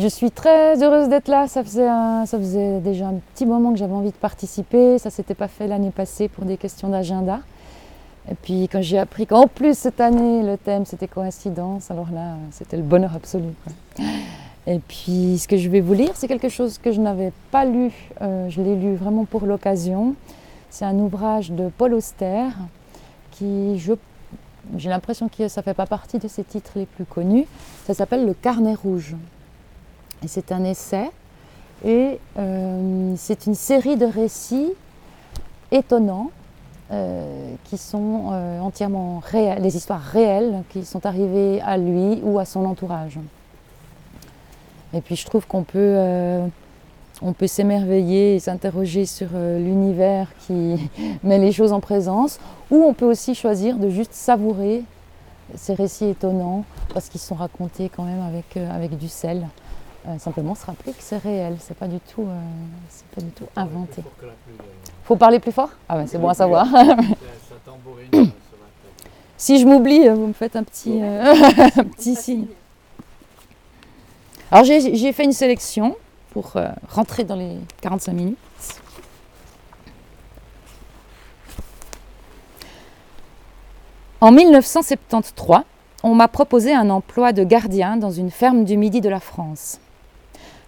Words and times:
Je 0.00 0.08
suis 0.08 0.30
très 0.30 0.82
heureuse 0.82 1.10
d'être 1.10 1.28
là. 1.28 1.46
Ça 1.46 1.62
faisait, 1.62 2.80
déjà 2.80 3.08
un 3.08 3.20
petit 3.34 3.44
moment 3.44 3.70
que 3.70 3.78
j'avais 3.78 3.92
envie 3.92 4.12
de 4.12 4.16
participer. 4.16 4.96
Ça 4.96 5.10
ne 5.10 5.12
s'était 5.12 5.34
pas 5.34 5.46
fait 5.46 5.66
l'année 5.66 5.90
passée 5.90 6.28
pour 6.28 6.46
des 6.46 6.56
questions 6.56 6.88
d'agenda. 6.88 7.40
Et 8.30 8.34
puis 8.34 8.66
quand 8.72 8.80
j'ai 8.80 8.98
appris 8.98 9.26
qu'en 9.26 9.46
plus 9.46 9.76
cette 9.76 10.00
année 10.00 10.42
le 10.42 10.56
thème 10.56 10.86
c'était 10.86 11.06
coïncidence, 11.06 11.90
alors 11.90 12.08
là 12.14 12.36
c'était 12.50 12.78
le 12.78 12.82
bonheur 12.82 13.14
absolu. 13.14 13.50
Et 14.66 14.78
puis 14.78 15.36
ce 15.38 15.46
que 15.46 15.58
je 15.58 15.68
vais 15.68 15.80
vous 15.82 15.92
lire, 15.92 16.12
c'est 16.14 16.28
quelque 16.28 16.48
chose 16.48 16.78
que 16.78 16.92
je 16.92 17.00
n'avais 17.00 17.32
pas 17.50 17.66
lu. 17.66 17.92
Euh, 18.22 18.48
je 18.48 18.62
l'ai 18.62 18.76
lu 18.76 18.94
vraiment 18.94 19.26
pour 19.26 19.44
l'occasion. 19.44 20.14
C'est 20.70 20.86
un 20.86 20.98
ouvrage 20.98 21.50
de 21.50 21.68
Paul 21.76 21.92
Auster 21.92 22.44
qui, 23.32 23.78
j'ai 23.78 24.88
l'impression 24.88 25.28
que 25.28 25.48
ça 25.48 25.60
ne 25.60 25.64
fait 25.64 25.74
pas 25.74 25.86
partie 25.86 26.18
de 26.18 26.28
ses 26.28 26.44
titres 26.44 26.72
les 26.76 26.86
plus 26.86 27.04
connus. 27.04 27.44
Ça 27.86 27.92
s'appelle 27.92 28.24
Le 28.24 28.32
Carnet 28.32 28.74
Rouge. 28.74 29.14
C'est 30.26 30.52
un 30.52 30.64
essai 30.64 31.10
et 31.84 32.18
euh, 32.38 33.14
c'est 33.16 33.46
une 33.46 33.54
série 33.54 33.96
de 33.96 34.04
récits 34.04 34.72
étonnants 35.72 36.30
euh, 36.92 37.54
qui 37.64 37.78
sont 37.78 38.30
euh, 38.32 38.60
entièrement 38.60 39.22
réels, 39.24 39.62
des 39.62 39.76
histoires 39.76 40.02
réelles 40.02 40.62
qui 40.70 40.84
sont 40.84 41.06
arrivées 41.06 41.60
à 41.62 41.78
lui 41.78 42.20
ou 42.22 42.38
à 42.38 42.44
son 42.44 42.66
entourage. 42.66 43.18
Et 44.92 45.00
puis 45.00 45.16
je 45.16 45.24
trouve 45.24 45.46
qu'on 45.46 45.62
peut, 45.62 45.96
peut 47.38 47.46
s'émerveiller 47.46 48.34
et 48.34 48.40
s'interroger 48.40 49.06
sur 49.06 49.28
l'univers 49.32 50.26
qui 50.46 50.90
met 51.22 51.38
les 51.38 51.52
choses 51.52 51.72
en 51.72 51.78
présence, 51.78 52.40
ou 52.72 52.82
on 52.82 52.92
peut 52.92 53.06
aussi 53.06 53.36
choisir 53.36 53.76
de 53.76 53.88
juste 53.88 54.12
savourer 54.12 54.82
ces 55.54 55.74
récits 55.74 56.06
étonnants 56.06 56.64
parce 56.92 57.08
qu'ils 57.08 57.20
sont 57.20 57.36
racontés 57.36 57.88
quand 57.88 58.02
même 58.02 58.20
avec, 58.20 58.56
avec 58.56 58.98
du 58.98 59.08
sel. 59.08 59.46
Euh, 60.08 60.18
simplement 60.18 60.54
se 60.54 60.64
rappeler 60.64 60.92
que 60.92 61.02
c'est 61.02 61.18
réel, 61.18 61.56
c'est 61.60 61.76
pas 61.76 61.86
du 61.86 62.00
tout, 62.00 62.22
euh, 62.22 62.40
c'est 62.88 63.06
pas 63.08 63.20
du 63.20 63.30
tout 63.30 63.44
inventé. 63.54 64.02
Faut 65.04 65.16
parler 65.16 65.38
plus 65.40 65.52
fort? 65.52 65.68
Ah 65.90 65.96
ben 65.96 66.06
c'est 66.06 66.16
bon 66.16 66.28
à 66.28 66.34
savoir. 66.34 66.66
si 69.36 69.60
je 69.60 69.66
m'oublie, 69.66 70.08
vous 70.08 70.28
me 70.28 70.32
faites 70.32 70.56
un 70.56 70.64
petit, 70.64 71.02
euh, 71.02 71.34
un 71.76 71.84
petit 71.84 72.16
signe. 72.16 72.46
Alors 74.50 74.64
j'ai 74.64 75.12
fait 75.12 75.24
une 75.24 75.32
sélection 75.32 75.96
pour 76.30 76.54
rentrer 76.88 77.24
dans 77.24 77.36
les 77.36 77.58
45 77.82 78.12
minutes. 78.12 78.38
En 84.22 84.32
1973, 84.32 85.60
on 86.02 86.14
m'a 86.14 86.28
proposé 86.28 86.74
un 86.74 86.90
emploi 86.90 87.32
de 87.32 87.44
gardien 87.44 87.96
dans 87.96 88.10
une 88.10 88.30
ferme 88.30 88.64
du 88.64 88.76
midi 88.76 89.00
de 89.00 89.08
la 89.08 89.20
France. 89.20 89.78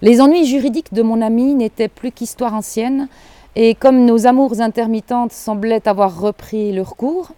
Les 0.03 0.21
ennuis 0.21 0.47
juridiques 0.47 0.93
de 0.93 1.03
mon 1.03 1.23
ami 1.23 1.55
n'étaient 1.55 1.87
plus 1.87 2.11
qu'histoire 2.11 2.55
ancienne, 2.55 3.07
et 3.55 3.77
comme 3.77 4.05
nos 4.05 4.27
amours 4.27 4.61
intermittentes 4.61 5.33
semblaient 5.33 5.87
avoir 5.87 6.21
repris 6.21 6.73
leur 6.73 6.97
cours, 6.97 7.31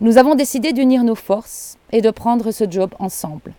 nous 0.00 0.18
avons 0.18 0.36
décidé 0.36 0.72
d'unir 0.72 1.02
nos 1.02 1.16
forces 1.16 1.78
et 1.90 2.00
de 2.00 2.10
prendre 2.10 2.52
ce 2.52 2.70
job 2.70 2.94
ensemble. 3.00 3.52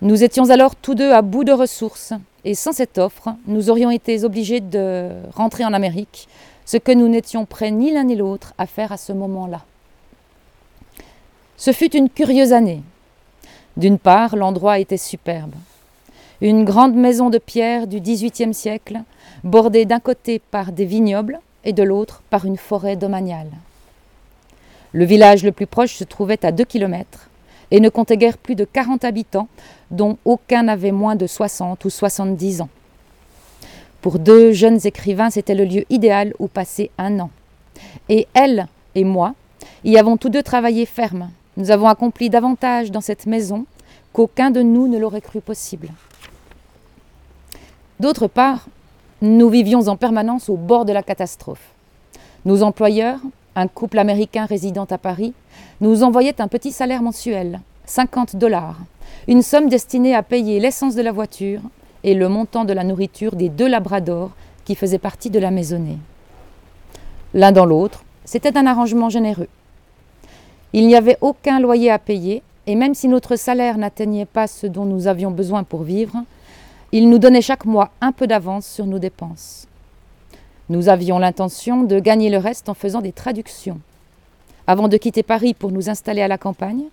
Nous 0.00 0.22
étions 0.22 0.50
alors 0.50 0.76
tous 0.76 0.94
deux 0.94 1.10
à 1.10 1.22
bout 1.22 1.42
de 1.42 1.50
ressources, 1.50 2.12
et 2.44 2.54
sans 2.54 2.70
cette 2.70 2.98
offre, 2.98 3.30
nous 3.48 3.68
aurions 3.68 3.90
été 3.90 4.24
obligés 4.24 4.60
de 4.60 5.10
rentrer 5.34 5.64
en 5.64 5.72
Amérique, 5.72 6.28
ce 6.64 6.76
que 6.76 6.92
nous 6.92 7.08
n'étions 7.08 7.46
prêts 7.46 7.72
ni 7.72 7.90
l'un 7.90 8.04
ni 8.04 8.14
l'autre 8.14 8.54
à 8.58 8.66
faire 8.66 8.92
à 8.92 8.96
ce 8.96 9.12
moment-là. 9.12 9.64
Ce 11.56 11.72
fut 11.72 11.96
une 11.96 12.10
curieuse 12.10 12.52
année. 12.52 12.82
D'une 13.76 13.98
part, 13.98 14.36
l'endroit 14.36 14.78
était 14.78 14.96
superbe. 14.96 15.52
Une 16.42 16.64
grande 16.64 16.94
maison 16.94 17.28
de 17.28 17.36
pierre 17.36 17.86
du 17.86 18.00
XVIIIe 18.00 18.54
siècle, 18.54 19.02
bordée 19.44 19.84
d'un 19.84 20.00
côté 20.00 20.38
par 20.38 20.72
des 20.72 20.86
vignobles 20.86 21.38
et 21.64 21.74
de 21.74 21.82
l'autre 21.82 22.22
par 22.30 22.46
une 22.46 22.56
forêt 22.56 22.96
domaniale. 22.96 23.50
Le 24.92 25.04
village 25.04 25.44
le 25.44 25.52
plus 25.52 25.66
proche 25.66 25.96
se 25.96 26.04
trouvait 26.04 26.42
à 26.46 26.50
deux 26.50 26.64
kilomètres 26.64 27.28
et 27.70 27.78
ne 27.78 27.90
comptait 27.90 28.16
guère 28.16 28.38
plus 28.38 28.54
de 28.54 28.64
40 28.64 29.04
habitants, 29.04 29.48
dont 29.90 30.16
aucun 30.24 30.62
n'avait 30.62 30.92
moins 30.92 31.14
de 31.14 31.26
60 31.26 31.84
ou 31.84 31.90
70 31.90 32.62
ans. 32.62 32.70
Pour 34.00 34.18
deux 34.18 34.52
jeunes 34.52 34.80
écrivains, 34.84 35.28
c'était 35.28 35.54
le 35.54 35.66
lieu 35.66 35.84
idéal 35.90 36.32
où 36.38 36.48
passer 36.48 36.90
un 36.96 37.20
an. 37.20 37.30
Et 38.08 38.26
elle 38.32 38.66
et 38.94 39.04
moi 39.04 39.34
y 39.84 39.98
avons 39.98 40.16
tous 40.16 40.30
deux 40.30 40.42
travaillé 40.42 40.86
ferme. 40.86 41.30
Nous 41.58 41.70
avons 41.70 41.88
accompli 41.88 42.30
davantage 42.30 42.90
dans 42.90 43.02
cette 43.02 43.26
maison 43.26 43.66
qu'aucun 44.14 44.50
de 44.50 44.62
nous 44.62 44.88
ne 44.88 44.98
l'aurait 44.98 45.20
cru 45.20 45.42
possible. 45.42 45.90
D'autre 48.00 48.28
part, 48.28 48.66
nous 49.20 49.50
vivions 49.50 49.88
en 49.88 49.94
permanence 49.94 50.48
au 50.48 50.56
bord 50.56 50.86
de 50.86 50.92
la 50.92 51.02
catastrophe. 51.02 51.74
Nos 52.46 52.62
employeurs, 52.62 53.20
un 53.54 53.68
couple 53.68 53.98
américain 53.98 54.46
résidant 54.46 54.86
à 54.86 54.96
Paris, 54.96 55.34
nous 55.82 56.02
envoyaient 56.02 56.40
un 56.40 56.48
petit 56.48 56.72
salaire 56.72 57.02
mensuel, 57.02 57.60
50 57.84 58.36
dollars, 58.36 58.78
une 59.28 59.42
somme 59.42 59.68
destinée 59.68 60.14
à 60.14 60.22
payer 60.22 60.60
l'essence 60.60 60.94
de 60.94 61.02
la 61.02 61.12
voiture 61.12 61.60
et 62.02 62.14
le 62.14 62.30
montant 62.30 62.64
de 62.64 62.72
la 62.72 62.84
nourriture 62.84 63.36
des 63.36 63.50
deux 63.50 63.68
labradors 63.68 64.30
qui 64.64 64.76
faisaient 64.76 64.96
partie 64.96 65.28
de 65.28 65.38
la 65.38 65.50
maisonnée. 65.50 65.98
L'un 67.34 67.52
dans 67.52 67.66
l'autre, 67.66 68.02
c'était 68.24 68.56
un 68.56 68.66
arrangement 68.66 69.10
généreux. 69.10 69.48
Il 70.72 70.86
n'y 70.86 70.96
avait 70.96 71.18
aucun 71.20 71.60
loyer 71.60 71.90
à 71.90 71.98
payer, 71.98 72.42
et 72.66 72.76
même 72.76 72.94
si 72.94 73.08
notre 73.08 73.36
salaire 73.36 73.76
n'atteignait 73.76 74.24
pas 74.24 74.46
ce 74.46 74.66
dont 74.66 74.86
nous 74.86 75.06
avions 75.06 75.30
besoin 75.30 75.64
pour 75.64 75.82
vivre, 75.82 76.16
il 76.92 77.08
nous 77.08 77.18
donnait 77.18 77.42
chaque 77.42 77.66
mois 77.66 77.90
un 78.00 78.12
peu 78.12 78.26
d'avance 78.26 78.66
sur 78.66 78.86
nos 78.86 78.98
dépenses. 78.98 79.66
Nous 80.68 80.88
avions 80.88 81.18
l'intention 81.18 81.84
de 81.84 82.00
gagner 82.00 82.30
le 82.30 82.38
reste 82.38 82.68
en 82.68 82.74
faisant 82.74 83.00
des 83.00 83.12
traductions. 83.12 83.80
Avant 84.66 84.88
de 84.88 84.96
quitter 84.96 85.22
Paris 85.22 85.54
pour 85.54 85.70
nous 85.72 85.88
installer 85.88 86.22
à 86.22 86.28
la 86.28 86.38
campagne, 86.38 86.84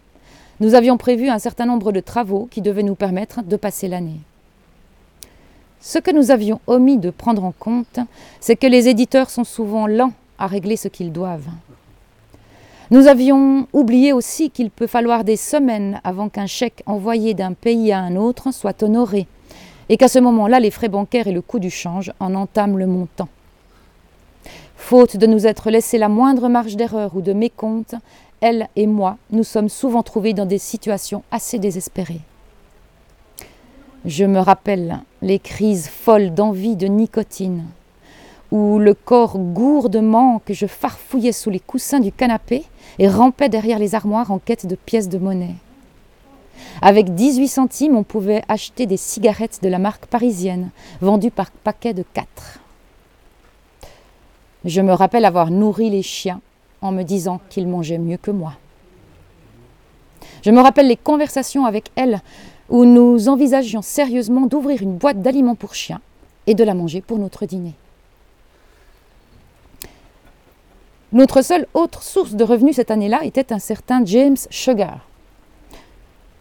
nous 0.59 0.75
avions 0.75 0.97
prévu 0.97 1.29
un 1.29 1.39
certain 1.39 1.65
nombre 1.65 1.91
de 1.91 1.99
travaux 1.99 2.47
qui 2.49 2.61
devaient 2.61 2.83
nous 2.83 2.95
permettre 2.95 3.43
de 3.43 3.55
passer 3.55 3.87
l'année. 3.87 4.19
Ce 5.79 5.99
que 5.99 6.11
nous 6.11 6.31
avions 6.31 6.59
omis 6.65 6.97
de 6.97 7.11
prendre 7.11 7.43
en 7.43 7.51
compte, 7.51 7.99
c'est 8.39 8.55
que 8.55 8.65
les 8.65 8.87
éditeurs 8.87 9.29
sont 9.29 9.43
souvent 9.43 9.85
lents 9.85 10.13
à 10.39 10.47
régler 10.47 10.75
ce 10.75 10.87
qu'ils 10.87 11.11
doivent. 11.11 11.49
Nous 12.89 13.07
avions 13.07 13.67
oublié 13.73 14.13
aussi 14.13 14.49
qu'il 14.49 14.71
peut 14.71 14.87
falloir 14.87 15.23
des 15.23 15.35
semaines 15.35 15.99
avant 16.03 16.29
qu'un 16.29 16.47
chèque 16.47 16.83
envoyé 16.85 17.33
d'un 17.33 17.53
pays 17.53 17.91
à 17.91 17.99
un 17.99 18.15
autre 18.15 18.51
soit 18.51 18.81
honoré 18.81 19.27
et 19.89 19.97
qu'à 19.97 20.07
ce 20.07 20.19
moment-là, 20.19 20.59
les 20.59 20.71
frais 20.71 20.89
bancaires 20.89 21.27
et 21.27 21.31
le 21.31 21.41
coût 21.41 21.59
du 21.59 21.69
change 21.69 22.11
en 22.19 22.35
entament 22.35 22.77
le 22.77 22.87
montant. 22.87 23.29
Faute 24.75 25.17
de 25.17 25.27
nous 25.27 25.47
être 25.47 25.69
laissé 25.69 25.97
la 25.97 26.09
moindre 26.09 26.49
marge 26.49 26.75
d'erreur 26.75 27.15
ou 27.15 27.21
de 27.21 27.33
mécompte, 27.33 27.95
elle 28.41 28.69
et 28.75 28.87
moi 28.87 29.17
nous 29.31 29.43
sommes 29.43 29.69
souvent 29.69 30.03
trouvés 30.03 30.33
dans 30.33 30.45
des 30.45 30.59
situations 30.59 31.23
assez 31.31 31.59
désespérées. 31.59 32.21
Je 34.05 34.23
me 34.23 34.39
rappelle 34.39 34.99
les 35.21 35.39
crises 35.39 35.89
folles 35.89 36.33
d'envie 36.33 36.75
de 36.75 36.87
nicotine, 36.87 37.65
où 38.51 38.79
le 38.79 38.93
corps 38.93 39.37
gourdement 39.37 40.41
que 40.45 40.53
je 40.53 40.67
farfouillais 40.67 41.31
sous 41.33 41.49
les 41.49 41.59
coussins 41.59 41.99
du 41.99 42.11
canapé 42.11 42.63
et 42.99 43.09
rampais 43.09 43.49
derrière 43.49 43.79
les 43.79 43.95
armoires 43.95 44.31
en 44.31 44.39
quête 44.39 44.65
de 44.65 44.75
pièces 44.75 45.09
de 45.09 45.17
monnaie. 45.17 45.55
Avec 46.81 47.15
18 47.15 47.47
centimes, 47.47 47.95
on 47.95 48.03
pouvait 48.03 48.43
acheter 48.47 48.85
des 48.85 48.97
cigarettes 48.97 49.59
de 49.61 49.69
la 49.69 49.79
marque 49.79 50.05
parisienne, 50.05 50.69
vendues 51.01 51.31
par 51.31 51.51
paquet 51.51 51.93
de 51.93 52.03
4. 52.13 52.59
Je 54.65 54.81
me 54.81 54.93
rappelle 54.93 55.25
avoir 55.25 55.49
nourri 55.49 55.89
les 55.89 56.03
chiens 56.03 56.41
en 56.81 56.91
me 56.91 57.03
disant 57.03 57.39
qu'ils 57.49 57.67
mangeaient 57.67 57.97
mieux 57.97 58.17
que 58.17 58.31
moi. 58.31 58.53
Je 60.43 60.51
me 60.51 60.61
rappelle 60.61 60.87
les 60.87 60.97
conversations 60.97 61.65
avec 61.65 61.91
elle 61.95 62.21
où 62.69 62.85
nous 62.85 63.29
envisagions 63.29 63.81
sérieusement 63.81 64.45
d'ouvrir 64.45 64.81
une 64.81 64.97
boîte 64.97 65.21
d'aliments 65.21 65.55
pour 65.55 65.73
chiens 65.73 66.01
et 66.47 66.53
de 66.53 66.63
la 66.63 66.73
manger 66.73 67.01
pour 67.01 67.17
notre 67.17 67.45
dîner. 67.45 67.75
Notre 71.13 71.41
seule 71.41 71.67
autre 71.73 72.03
source 72.03 72.33
de 72.33 72.43
revenus 72.43 72.75
cette 72.75 72.91
année-là 72.91 73.23
était 73.23 73.53
un 73.53 73.59
certain 73.59 74.03
James 74.03 74.37
Sugar, 74.49 75.06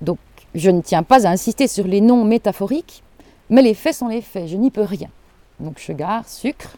donc 0.01 0.19
je 0.55 0.71
ne 0.71 0.81
tiens 0.81 1.03
pas 1.03 1.27
à 1.27 1.31
insister 1.31 1.69
sur 1.69 1.87
les 1.87 2.01
noms 2.01 2.25
métaphoriques, 2.25 3.03
mais 3.51 3.63
les 3.63 3.75
faits 3.75 3.95
sont 3.95 4.09
les 4.09 4.23
faits, 4.23 4.49
je 4.49 4.57
n'y 4.57 4.71
peux 4.71 4.83
rien. 4.83 5.09
Donc 5.61 5.79
Sugar, 5.79 6.29
sucre. 6.29 6.77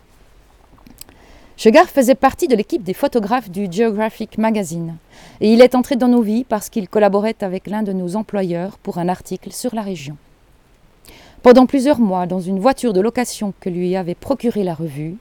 Sugar 1.56 1.86
faisait 1.86 2.14
partie 2.14 2.46
de 2.46 2.54
l'équipe 2.54 2.84
des 2.84 2.94
photographes 2.94 3.50
du 3.50 3.66
Geographic 3.70 4.38
Magazine 4.38 4.96
et 5.40 5.52
il 5.52 5.60
est 5.60 5.74
entré 5.74 5.96
dans 5.96 6.06
nos 6.06 6.22
vies 6.22 6.44
parce 6.44 6.68
qu'il 6.68 6.88
collaborait 6.88 7.36
avec 7.40 7.66
l'un 7.66 7.82
de 7.82 7.92
nos 7.92 8.14
employeurs 8.14 8.78
pour 8.78 8.98
un 8.98 9.08
article 9.08 9.52
sur 9.52 9.74
la 9.74 9.82
région. 9.82 10.16
Pendant 11.42 11.66
plusieurs 11.66 11.98
mois, 11.98 12.26
dans 12.26 12.40
une 12.40 12.60
voiture 12.60 12.92
de 12.92 13.00
location 13.00 13.54
que 13.60 13.70
lui 13.70 13.96
avait 13.96 14.14
procuré 14.14 14.62
la 14.64 14.74
revue, 14.74 15.16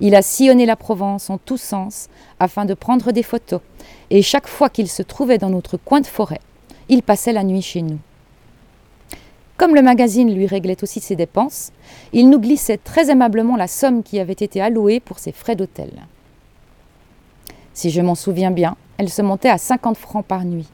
il 0.00 0.14
a 0.14 0.22
sillonné 0.22 0.66
la 0.66 0.76
Provence 0.76 1.30
en 1.30 1.38
tous 1.38 1.60
sens 1.60 2.08
afin 2.38 2.64
de 2.64 2.74
prendre 2.74 3.10
des 3.10 3.24
photos, 3.24 3.60
et 4.10 4.22
chaque 4.22 4.46
fois 4.46 4.70
qu'il 4.70 4.88
se 4.88 5.02
trouvait 5.02 5.38
dans 5.38 5.50
notre 5.50 5.76
coin 5.76 6.00
de 6.00 6.06
forêt, 6.06 6.40
il 6.88 7.02
passait 7.02 7.32
la 7.32 7.44
nuit 7.44 7.62
chez 7.62 7.82
nous. 7.82 7.98
Comme 9.56 9.74
le 9.74 9.82
magazine 9.82 10.32
lui 10.32 10.46
réglait 10.46 10.82
aussi 10.84 11.00
ses 11.00 11.16
dépenses, 11.16 11.72
il 12.12 12.30
nous 12.30 12.38
glissait 12.38 12.78
très 12.78 13.10
aimablement 13.10 13.56
la 13.56 13.66
somme 13.66 14.02
qui 14.02 14.20
avait 14.20 14.32
été 14.32 14.60
allouée 14.60 15.00
pour 15.00 15.18
ses 15.18 15.32
frais 15.32 15.56
d'hôtel. 15.56 15.90
Si 17.74 17.90
je 17.90 18.00
m'en 18.00 18.14
souviens 18.14 18.52
bien, 18.52 18.76
elle 18.96 19.08
se 19.08 19.22
montait 19.22 19.50
à 19.50 19.58
50 19.58 19.96
francs 19.96 20.24
par 20.24 20.44
nuit. 20.44 20.68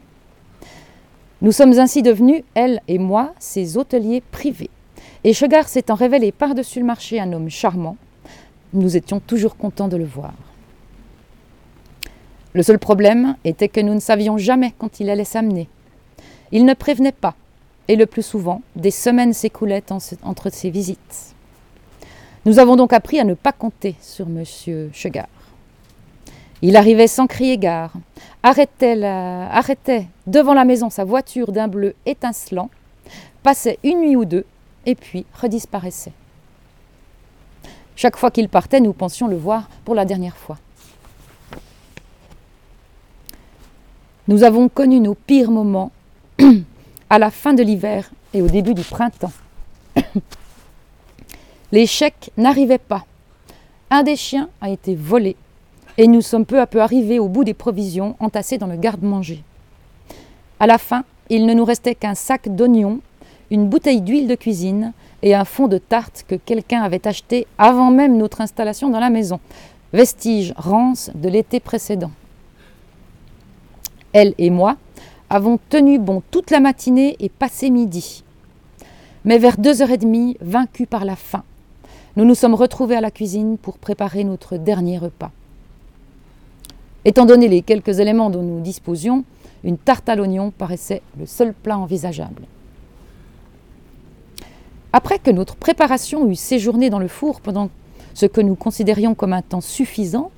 Nous 1.41 1.53
sommes 1.53 1.79
ainsi 1.79 2.03
devenus, 2.03 2.43
elle 2.55 2.81
et 2.89 2.99
moi, 2.99 3.35
ses 3.39 3.77
hôteliers 3.77 4.23
privés. 4.31 4.71
Et 5.25 5.33
Sugar 5.33 5.69
s'étant 5.69 5.95
révélé 5.95 6.33
par-dessus 6.33 6.81
le 6.81 6.87
marché 6.87 7.19
un 7.21 7.33
homme 7.33 7.51
charmant, 7.51 7.97
nous 8.75 8.97
étions 8.97 9.21
toujours 9.21 9.57
contents 9.57 9.89
de 9.89 9.97
le 9.97 10.05
voir. 10.05 10.35
Le 12.53 12.63
seul 12.63 12.79
problème 12.79 13.37
était 13.45 13.69
que 13.69 13.81
nous 13.81 13.95
ne 13.95 14.01
savions 14.01 14.37
jamais 14.37 14.75
quand 14.79 15.01
il 15.01 15.11
allait 15.11 15.25
s'amener. 15.25 15.69
Il 16.55 16.65
ne 16.65 16.75
prévenait 16.75 17.11
pas, 17.11 17.35
et 17.89 17.97
le 17.97 18.07
plus 18.07 18.23
souvent, 18.23 18.63
des 18.77 18.93
semaines 18.93 19.33
s'écoulaient 19.33 19.83
entre 20.23 20.51
ses 20.51 20.71
visites. 20.71 21.35
Nous 22.47 22.61
avons 22.61 22.77
donc 22.77 22.93
appris 22.93 23.19
à 23.19 23.25
ne 23.25 23.35
pas 23.35 23.51
compter 23.51 23.97
sur 24.01 24.29
M. 24.29 24.45
Sugar. 24.93 25.27
Il 26.63 26.77
arrivait 26.77 27.09
sans 27.09 27.27
crier 27.27 27.59
gare, 27.59 27.93
arrêtait 28.45 30.07
devant 30.29 30.55
la 30.55 30.65
maison 30.65 30.91
sa 30.91 31.03
voiture 31.03 31.51
d'un 31.51 31.67
bleu 31.67 31.97
étincelant, 32.07 32.71
passait 33.43 33.81
une 33.83 34.03
nuit 34.03 34.15
ou 34.15 34.25
deux, 34.25 34.47
et 34.87 34.95
puis 34.95 35.27
redisparaissait. 35.35 36.13
Chaque 37.97 38.17
fois 38.17 38.31
qu'il 38.31 38.49
partait, 38.49 38.81
nous 38.81 38.93
pensions 38.93 39.27
le 39.27 39.37
voir 39.37 39.69
pour 39.85 39.97
la 39.97 40.05
dernière 40.05 40.37
fois. 40.37 40.59
Nous 44.29 44.45
avons 44.45 44.69
connu 44.69 45.01
nos 45.01 45.17
pires 45.17 45.51
moments 45.51 45.91
à 47.11 47.19
la 47.19 47.31
fin 47.31 47.55
de 47.55 47.63
l'hiver 47.63 48.11
et 48.33 48.43
au 48.43 48.49
début 48.49 48.75
du 48.75 48.83
printemps. 48.83 49.33
Les 51.73 51.87
chèques 51.87 52.31
n'arrivaient 52.37 52.79
pas. 52.79 53.05
Un 53.91 54.03
des 54.03 54.17
chiens 54.17 54.49
a 54.61 54.71
été 54.71 54.95
volé 54.95 55.37
et 55.99 56.07
nous 56.07 56.21
sommes 56.21 56.47
peu 56.47 56.61
à 56.61 56.67
peu 56.67 56.81
arrivés 56.81 57.19
au 57.19 57.29
bout 57.29 57.45
des 57.45 57.55
provisions 57.55 58.17
entassées 58.21 58.59
dans 58.59 58.67
le 58.67 58.77
garde-manger. 58.77 59.43
À 60.59 60.67
la 60.67 60.79
fin, 60.79 61.05
il 61.31 61.47
ne 61.47 61.55
nous 61.55 61.65
restait 61.65 61.95
qu'un 61.95 62.15
sac 62.15 62.49
d'oignons, 62.49 63.01
une 63.51 63.69
bouteille 63.69 64.01
d'huile 64.01 64.27
de 64.27 64.35
cuisine 64.35 64.93
et 65.23 65.35
un 65.35 65.45
fond 65.45 65.69
de 65.69 65.79
tarte 65.79 66.25
que 66.29 66.35
quelqu'un 66.35 66.83
avait 66.83 67.07
acheté 67.07 67.47
avant 67.59 67.91
même 67.91 68.17
notre 68.17 68.41
installation 68.41 68.91
dans 68.91 69.01
la 69.01 69.11
maison, 69.11 69.41
vestige 69.93 70.53
rance 70.57 71.11
de 71.15 71.29
l'été 71.29 71.61
précédent. 71.61 72.11
Elle 74.13 74.35
et 74.39 74.51
moi 74.51 74.77
avons 75.31 75.59
tenu 75.69 75.99
bon 75.99 76.23
toute 76.31 76.51
la 76.51 76.61
matinée 76.61 77.17
et 77.21 77.29
passé 77.29 77.71
midi. 77.71 78.25
Mais 79.25 79.39
vers 79.39 79.57
deux 79.57 79.83
heures 79.83 79.91
et 79.91 79.99
demie, 79.99 80.37
vaincus 80.41 80.87
par 80.89 81.05
la 81.05 81.17
faim, 81.17 81.43
nous 82.17 82.25
nous 82.25 82.35
sommes 82.35 82.55
retrouvés 82.55 82.97
à 82.97 83.01
la 83.01 83.11
cuisine 83.11 83.59
pour 83.59 83.79
préparer 83.79 84.23
notre 84.25 84.57
dernier 84.57 84.99
repas. 84.99 85.33
Étant 87.05 87.27
donné 87.27 87.49
les 87.49 87.63
quelques 87.63 87.99
éléments 87.99 88.31
dont 88.31 88.43
nous 88.43 88.61
disposions, 88.61 89.25
une 89.65 89.79
tarte 89.79 90.09
à 90.09 90.15
l'oignon 90.15 90.51
paraissait 90.51 91.03
le 91.19 91.27
seul 91.27 91.53
plat 91.55 91.79
envisageable. 91.79 92.43
Après 94.93 95.19
que 95.19 95.31
notre 95.31 95.57
préparation 95.57 96.31
eut 96.31 96.37
séjourné 96.37 96.89
dans 96.89 97.01
le 97.01 97.09
four 97.09 97.41
pendant 97.41 97.69
ce 98.15 98.27
que 98.27 98.41
nous 98.41 98.55
considérions 98.55 99.15
comme 99.15 99.33
un 99.33 99.43
temps 99.43 99.61
suffisant, 99.61 100.31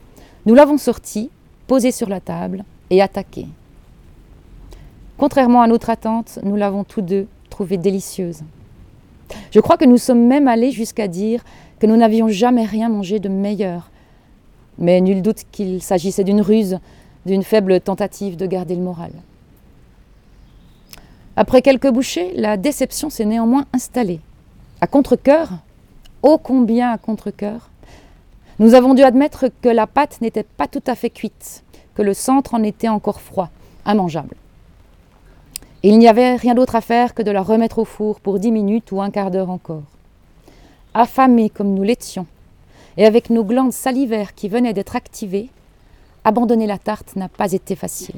nous 0.47 0.55
l'avons 0.55 0.79
sorti, 0.79 1.31
posé 1.67 1.93
sur 1.93 2.09
la 2.09 2.21
table 2.21 2.65
et 2.89 3.03
attaqué. 3.03 3.47
Contrairement 5.19 5.63
à 5.63 5.67
notre 5.67 5.89
attente, 5.89 6.39
nous 6.43 6.57
l'avons 6.57 6.85
tous 6.85 7.01
deux 7.01 7.27
trouvée 7.49 7.79
délicieuse. 7.79 8.43
Je 9.51 9.61
crois 9.61 9.79
que 9.79 9.87
nous 9.87 9.97
sommes 9.97 10.27
même 10.27 10.47
allés 10.47 10.71
jusqu'à 10.71 11.09
dire 11.09 11.43
que 11.79 11.87
nous 11.87 11.97
n'avions 11.97 12.29
jamais 12.29 12.65
rien 12.65 12.89
mangé 12.89 13.19
de 13.19 13.29
meilleur. 13.29 13.91
Mais 14.79 15.01
nul 15.01 15.23
doute 15.23 15.45
qu'il 15.53 15.83
s'agissait 15.83 16.25
d'une 16.25 16.43
ruse, 16.43 16.79
d'une 17.25 17.43
faible 17.43 17.81
tentative 17.81 18.37
de 18.37 18.47
garder 18.47 18.75
le 18.75 18.83
moral. 18.83 19.11
Après 21.35 21.63
quelques 21.63 21.91
bouchées, 21.91 22.33
la 22.35 22.57
déception 22.57 23.11
s'est 23.11 23.25
néanmoins 23.25 23.65
installée. 23.73 24.21
À 24.83 24.87
contre-coeur, 24.87 25.51
ô 26.23 26.39
combien 26.39 26.93
à 26.93 26.99
contre-coeur, 26.99 27.71
nous 28.59 28.75
avons 28.75 28.95
dû 28.95 29.03
admettre 29.03 29.47
que 29.63 29.69
la 29.69 29.87
pâte 29.87 30.21
n'était 30.21 30.43
pas 30.43 30.67
tout 30.67 30.83
à 30.87 30.95
fait 30.95 31.11
cuite, 31.11 31.63
que 31.95 32.03
le 32.03 32.15
centre 32.15 32.55
en 32.55 32.63
était 32.63 32.89
encore 32.89 33.21
froid, 33.21 33.51
immangeable. 33.87 34.37
Il 35.83 35.99
n'y 35.99 36.09
avait 36.09 36.37
rien 36.37 36.55
d'autre 36.55 36.77
à 36.77 36.81
faire 36.81 37.15
que 37.15 37.23
de 37.23 37.31
la 37.31 37.43
remettre 37.43 37.79
au 37.79 37.85
four 37.85 38.21
pour 38.21 38.39
dix 38.39 38.51
minutes 38.51 38.93
ou 38.93 39.01
un 39.01 39.11
quart 39.11 39.31
d'heure 39.31 39.51
encore. 39.51 39.83
Affamés 40.95 41.51
comme 41.51 41.75
nous 41.75 41.83
l'étions, 41.83 42.27
et 42.97 43.05
avec 43.05 43.31
nos 43.31 43.45
glandes 43.45 43.73
salivaires 43.73 44.35
qui 44.35 44.49
venaient 44.49 44.73
d'être 44.73 44.97
activées, 44.97 45.51
abandonner 46.25 46.67
la 46.67 46.79
tarte 46.79 47.17
n'a 47.17 47.29
pas 47.29 47.53
été 47.53 47.77
facile. 47.77 48.17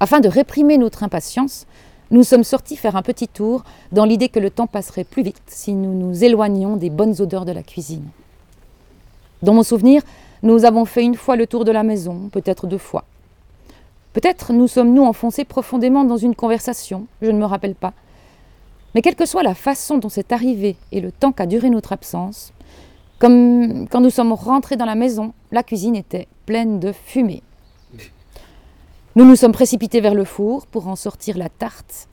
Afin 0.00 0.20
de 0.20 0.28
réprimer 0.28 0.78
notre 0.78 1.02
impatience, 1.04 1.66
nous 2.10 2.22
sommes 2.22 2.44
sortis 2.44 2.76
faire 2.76 2.96
un 2.96 3.02
petit 3.02 3.28
tour 3.28 3.64
dans 3.92 4.04
l'idée 4.04 4.28
que 4.28 4.38
le 4.38 4.50
temps 4.50 4.66
passerait 4.66 5.04
plus 5.04 5.22
vite 5.22 5.42
si 5.46 5.72
nous 5.72 5.92
nous 5.92 6.24
éloignions 6.24 6.76
des 6.76 6.90
bonnes 6.90 7.20
odeurs 7.20 7.44
de 7.44 7.52
la 7.52 7.62
cuisine. 7.62 8.08
Dans 9.42 9.54
mon 9.54 9.62
souvenir, 9.62 10.02
nous 10.42 10.64
avons 10.64 10.84
fait 10.84 11.02
une 11.02 11.16
fois 11.16 11.36
le 11.36 11.46
tour 11.46 11.64
de 11.64 11.72
la 11.72 11.82
maison, 11.82 12.28
peut-être 12.30 12.66
deux 12.66 12.78
fois. 12.78 13.04
Peut-être 14.16 14.54
nous 14.54 14.66
sommes-nous 14.66 15.04
enfoncés 15.04 15.44
profondément 15.44 16.02
dans 16.02 16.16
une 16.16 16.34
conversation, 16.34 17.06
je 17.20 17.30
ne 17.30 17.38
me 17.38 17.44
rappelle 17.44 17.74
pas. 17.74 17.92
Mais 18.94 19.02
quelle 19.02 19.14
que 19.14 19.26
soit 19.26 19.42
la 19.42 19.54
façon 19.54 19.98
dont 19.98 20.08
c'est 20.08 20.32
arrivé 20.32 20.76
et 20.90 21.02
le 21.02 21.12
temps 21.12 21.32
qu'a 21.32 21.44
duré 21.44 21.68
notre 21.68 21.92
absence, 21.92 22.54
comme 23.18 23.86
quand 23.90 24.00
nous 24.00 24.08
sommes 24.08 24.32
rentrés 24.32 24.76
dans 24.76 24.86
la 24.86 24.94
maison, 24.94 25.34
la 25.52 25.62
cuisine 25.62 25.94
était 25.94 26.28
pleine 26.46 26.80
de 26.80 26.92
fumée. 26.92 27.42
Nous 29.16 29.26
nous 29.26 29.36
sommes 29.36 29.52
précipités 29.52 30.00
vers 30.00 30.14
le 30.14 30.24
four 30.24 30.66
pour 30.66 30.88
en 30.88 30.96
sortir 30.96 31.36
la 31.36 31.50
tarte, 31.50 32.08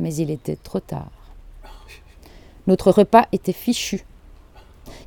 mais 0.00 0.14
il 0.14 0.30
était 0.30 0.56
trop 0.56 0.80
tard. 0.80 1.08
Notre 2.66 2.90
repas 2.90 3.24
était 3.32 3.54
fichu. 3.54 4.04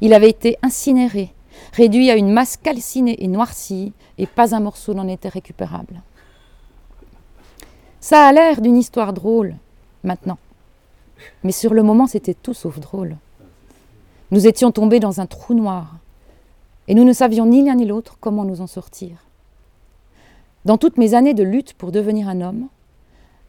Il 0.01 0.11
avait 0.11 0.31
été 0.31 0.57
incinéré, 0.63 1.35
réduit 1.73 2.09
à 2.09 2.15
une 2.15 2.31
masse 2.31 2.57
calcinée 2.57 3.23
et 3.23 3.27
noircie, 3.27 3.93
et 4.17 4.25
pas 4.25 4.55
un 4.55 4.59
morceau 4.59 4.95
n'en 4.95 5.07
était 5.07 5.29
récupérable. 5.29 6.01
Ça 8.01 8.25
a 8.25 8.31
l'air 8.33 8.61
d'une 8.61 8.77
histoire 8.77 9.13
drôle, 9.13 9.55
maintenant. 10.03 10.39
Mais 11.43 11.51
sur 11.51 11.73
le 11.73 11.83
moment, 11.83 12.07
c'était 12.07 12.33
tout 12.33 12.55
sauf 12.55 12.79
drôle. 12.79 13.15
Nous 14.31 14.47
étions 14.47 14.71
tombés 14.71 14.99
dans 14.99 15.21
un 15.21 15.27
trou 15.27 15.53
noir, 15.53 15.97
et 16.87 16.95
nous 16.95 17.03
ne 17.03 17.13
savions 17.13 17.45
ni 17.45 17.63
l'un 17.63 17.75
ni 17.75 17.85
l'autre 17.85 18.17
comment 18.19 18.43
nous 18.43 18.59
en 18.59 18.67
sortir. 18.67 19.27
Dans 20.65 20.79
toutes 20.79 20.97
mes 20.97 21.13
années 21.13 21.35
de 21.35 21.43
lutte 21.43 21.73
pour 21.75 21.91
devenir 21.91 22.27
un 22.27 22.41
homme, 22.41 22.67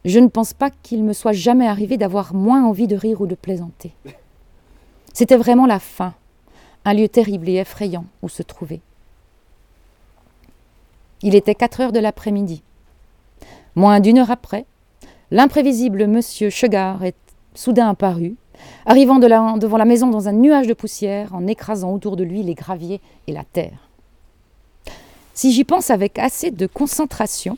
je 0.05 0.19
ne 0.19 0.27
pense 0.27 0.53
pas 0.53 0.69
qu'il 0.69 1.03
me 1.03 1.13
soit 1.13 1.31
jamais 1.31 1.67
arrivé 1.67 1.97
d'avoir 1.97 2.35
moins 2.35 2.63
envie 2.63 2.87
de 2.87 2.95
rire 2.95 3.21
ou 3.21 3.27
de 3.27 3.35
plaisanter. 3.35 3.93
C'était 5.13 5.37
vraiment 5.37 5.65
la 5.65 5.79
fin, 5.79 6.13
un 6.85 6.93
lieu 6.93 7.09
terrible 7.09 7.49
et 7.49 7.55
effrayant 7.55 8.05
où 8.21 8.29
se 8.29 8.43
trouver. 8.43 8.81
Il 11.23 11.33
était 11.33 11.55
quatre 11.55 11.81
heures 11.81 11.91
de 11.91 11.99
l'après-midi. 11.99 12.61
Moins 13.75 13.99
d'une 13.99 14.19
heure 14.19 14.31
après, 14.31 14.65
l'imprévisible 15.31 16.07
monsieur 16.07 16.49
Sugar 16.49 17.03
est 17.03 17.15
soudain 17.55 17.89
apparu, 17.89 18.35
arrivant 18.85 19.19
devant 19.19 19.77
la 19.77 19.85
maison 19.85 20.09
dans 20.09 20.27
un 20.27 20.33
nuage 20.33 20.67
de 20.67 20.73
poussière, 20.73 21.33
en 21.33 21.47
écrasant 21.47 21.91
autour 21.91 22.15
de 22.15 22.23
lui 22.23 22.43
les 22.43 22.53
graviers 22.53 23.01
et 23.27 23.31
la 23.31 23.43
terre. 23.43 23.89
Si 25.33 25.51
j'y 25.51 25.63
pense 25.63 25.89
avec 25.89 26.19
assez 26.19 26.51
de 26.51 26.67
concentration, 26.67 27.57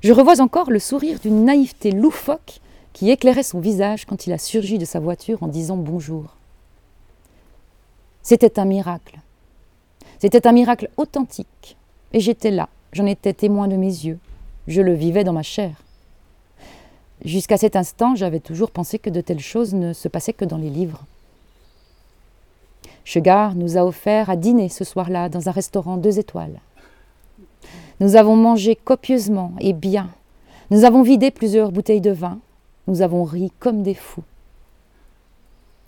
je 0.00 0.12
revois 0.12 0.40
encore 0.40 0.70
le 0.70 0.78
sourire 0.78 1.20
d'une 1.20 1.44
naïveté 1.44 1.92
loufoque 1.92 2.60
qui 2.92 3.10
éclairait 3.10 3.44
son 3.44 3.60
visage 3.60 4.04
quand 4.04 4.26
il 4.26 4.32
a 4.32 4.38
surgi 4.38 4.78
de 4.78 4.84
sa 4.84 4.98
voiture 4.98 5.42
en 5.42 5.46
disant 5.46 5.76
bonjour. 5.76 6.34
C'était 8.22 8.58
un 8.58 8.64
miracle. 8.64 9.20
C'était 10.18 10.46
un 10.48 10.52
miracle 10.52 10.90
authentique. 10.96 11.76
Et 12.12 12.20
j'étais 12.20 12.50
là, 12.50 12.68
j'en 12.92 13.06
étais 13.06 13.32
témoin 13.32 13.68
de 13.68 13.76
mes 13.76 13.86
yeux. 13.86 14.18
Je 14.68 14.82
le 14.82 14.92
vivais 14.92 15.24
dans 15.24 15.32
ma 15.32 15.42
chair. 15.42 15.82
Jusqu'à 17.24 17.56
cet 17.56 17.74
instant, 17.74 18.14
j'avais 18.14 18.38
toujours 18.38 18.70
pensé 18.70 18.98
que 18.98 19.08
de 19.08 19.22
telles 19.22 19.40
choses 19.40 19.72
ne 19.72 19.94
se 19.94 20.08
passaient 20.08 20.34
que 20.34 20.44
dans 20.44 20.58
les 20.58 20.68
livres. 20.68 21.06
Sugar 23.02 23.54
nous 23.54 23.78
a 23.78 23.84
offert 23.84 24.28
à 24.28 24.36
dîner 24.36 24.68
ce 24.68 24.84
soir-là 24.84 25.30
dans 25.30 25.48
un 25.48 25.52
restaurant 25.52 25.96
deux 25.96 26.18
étoiles. 26.18 26.60
Nous 28.00 28.16
avons 28.16 28.36
mangé 28.36 28.76
copieusement 28.76 29.54
et 29.58 29.72
bien. 29.72 30.10
Nous 30.70 30.84
avons 30.84 31.02
vidé 31.02 31.30
plusieurs 31.30 31.72
bouteilles 31.72 32.02
de 32.02 32.10
vin. 32.10 32.38
Nous 32.88 33.00
avons 33.00 33.24
ri 33.24 33.50
comme 33.60 33.82
des 33.82 33.94
fous. 33.94 34.22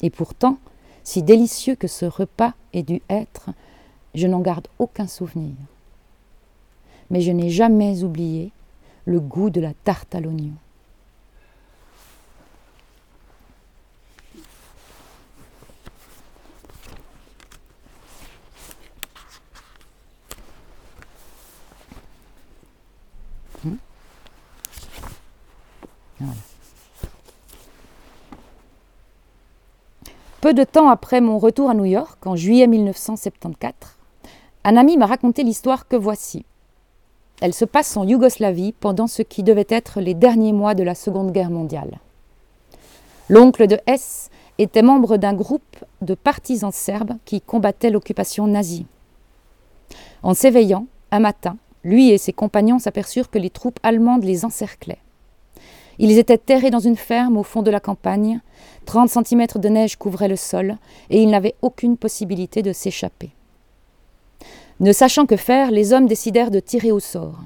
Et 0.00 0.08
pourtant, 0.08 0.56
si 1.04 1.22
délicieux 1.22 1.74
que 1.74 1.86
ce 1.86 2.06
repas 2.06 2.54
ait 2.72 2.82
dû 2.82 3.02
être, 3.10 3.50
je 4.14 4.26
n'en 4.26 4.40
garde 4.40 4.68
aucun 4.78 5.06
souvenir. 5.06 5.52
Mais 7.10 7.20
je 7.20 7.30
n'ai 7.30 7.50
jamais 7.50 8.02
oublié 8.04 8.52
le 9.10 9.18
goût 9.18 9.50
de 9.50 9.60
la 9.60 9.74
tarte 9.74 10.14
à 10.14 10.20
l'oignon. 10.20 10.52
Hmm. 23.64 23.76
Peu 30.40 30.54
de 30.54 30.62
temps 30.62 30.88
après 30.88 31.20
mon 31.20 31.38
retour 31.38 31.68
à 31.68 31.74
New 31.74 31.84
York, 31.84 32.24
en 32.26 32.36
juillet 32.36 32.68
1974, 32.68 33.74
un 34.62 34.76
ami 34.76 34.96
m'a 34.96 35.06
raconté 35.06 35.42
l'histoire 35.42 35.88
que 35.88 35.96
voici. 35.96 36.44
Elle 37.40 37.54
se 37.54 37.64
passe 37.64 37.96
en 37.96 38.06
Yougoslavie 38.06 38.72
pendant 38.72 39.06
ce 39.06 39.22
qui 39.22 39.42
devait 39.42 39.66
être 39.68 40.00
les 40.00 40.14
derniers 40.14 40.52
mois 40.52 40.74
de 40.74 40.82
la 40.82 40.94
Seconde 40.94 41.32
Guerre 41.32 41.50
mondiale. 41.50 41.98
L'oncle 43.30 43.66
de 43.66 43.78
S 43.86 44.28
était 44.58 44.82
membre 44.82 45.16
d'un 45.16 45.32
groupe 45.32 45.76
de 46.02 46.14
partisans 46.14 46.72
serbes 46.72 47.16
qui 47.24 47.40
combattaient 47.40 47.90
l'occupation 47.90 48.46
nazie. 48.46 48.86
En 50.22 50.34
s'éveillant, 50.34 50.86
un 51.10 51.20
matin, 51.20 51.56
lui 51.82 52.10
et 52.10 52.18
ses 52.18 52.34
compagnons 52.34 52.78
s'aperçurent 52.78 53.30
que 53.30 53.38
les 53.38 53.48
troupes 53.48 53.80
allemandes 53.82 54.24
les 54.24 54.44
encerclaient. 54.44 55.00
Ils 55.98 56.18
étaient 56.18 56.38
terrés 56.38 56.70
dans 56.70 56.78
une 56.78 56.96
ferme 56.96 57.36
au 57.36 57.42
fond 57.42 57.62
de 57.62 57.70
la 57.70 57.80
campagne, 57.80 58.40
30 58.84 59.08
cm 59.08 59.46
de 59.56 59.68
neige 59.68 59.96
couvraient 59.96 60.28
le 60.28 60.36
sol, 60.36 60.76
et 61.08 61.22
ils 61.22 61.30
n'avaient 61.30 61.56
aucune 61.62 61.96
possibilité 61.96 62.62
de 62.62 62.72
s'échapper. 62.72 63.30
Ne 64.80 64.92
sachant 64.92 65.26
que 65.26 65.36
faire, 65.36 65.70
les 65.70 65.92
hommes 65.92 66.06
décidèrent 66.06 66.50
de 66.50 66.58
tirer 66.58 66.90
au 66.90 67.00
sort. 67.00 67.44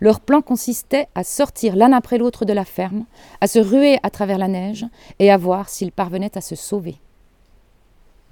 Leur 0.00 0.20
plan 0.20 0.42
consistait 0.42 1.08
à 1.14 1.24
sortir 1.24 1.74
l'un 1.74 1.92
après 1.92 2.18
l'autre 2.18 2.44
de 2.44 2.52
la 2.52 2.66
ferme, 2.66 3.06
à 3.40 3.46
se 3.46 3.58
ruer 3.58 3.98
à 4.02 4.10
travers 4.10 4.36
la 4.36 4.48
neige 4.48 4.84
et 5.18 5.30
à 5.30 5.38
voir 5.38 5.70
s'ils 5.70 5.92
parvenaient 5.92 6.36
à 6.36 6.42
se 6.42 6.54
sauver. 6.54 6.96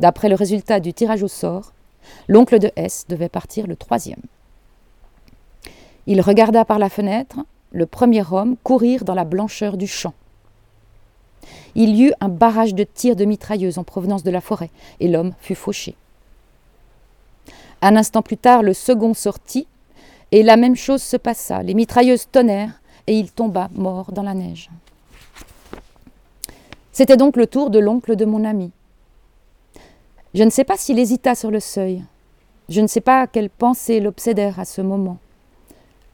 D'après 0.01 0.29
le 0.29 0.35
résultat 0.35 0.81
du 0.81 0.93
tirage 0.93 1.23
au 1.23 1.29
sort, 1.29 1.73
l'oncle 2.29 2.59
de 2.59 2.71
S 2.77 3.07
devait 3.09 3.31
partir 3.31 3.67
le 3.67 3.75
troisième. 3.75 4.23
Il 6.07 6.21
regarda 6.21 6.67
par 6.67 6.79
la 6.79 6.91
fenêtre 6.91 7.39
le 7.73 7.87
premier 7.87 8.23
homme 8.31 8.57
courir 8.63 9.05
dans 9.05 9.15
la 9.15 9.25
blancheur 9.25 9.79
du 9.79 9.87
champ. 9.87 10.15
Il 11.75 11.97
y 11.97 12.05
eut 12.05 12.13
un 12.21 12.29
barrage 12.29 12.75
de 12.75 12.85
tirs 12.85 13.17
de 13.17 13.25
mitrailleuses 13.25 13.79
en 13.79 13.85
provenance 13.85 14.25
de 14.25 14.31
la 14.31 14.41
forêt, 14.43 14.71
et 15.01 15.09
l'homme 15.09 15.33
fut 15.41 15.55
fauché. 15.55 15.97
Un 17.83 17.97
instant 17.97 18.23
plus 18.23 18.37
tard, 18.37 18.63
le 18.63 18.73
second 18.73 19.15
sortit, 19.15 19.67
et 20.33 20.43
la 20.43 20.57
même 20.57 20.77
chose 20.77 21.03
se 21.03 21.17
passa. 21.17 21.63
Les 21.63 21.75
mitrailleuses 21.75 22.29
tonnèrent, 22.31 22.81
et 23.07 23.19
il 23.19 23.31
tomba 23.31 23.69
mort 23.75 24.13
dans 24.13 24.23
la 24.23 24.35
neige. 24.35 24.71
C'était 26.93 27.17
donc 27.17 27.37
le 27.37 27.47
tour 27.47 27.71
de 27.71 27.79
l'oncle 27.79 28.17
de 28.17 28.25
mon 28.25 28.45
ami. 28.45 28.71
Je 30.35 30.43
ne 30.43 30.51
sais 30.51 30.65
pas 30.65 30.77
s'il 30.77 30.99
hésita 30.99 31.35
sur 31.35 31.51
le 31.51 31.61
seuil. 31.61 32.03
Je 32.69 32.81
ne 32.81 32.87
sais 32.87 33.01
pas 33.01 33.27
quelles 33.27 33.51
pensées 33.51 34.01
l'obsédèrent 34.01 34.59
à 34.59 34.65
ce 34.65 34.81
moment. 34.81 35.19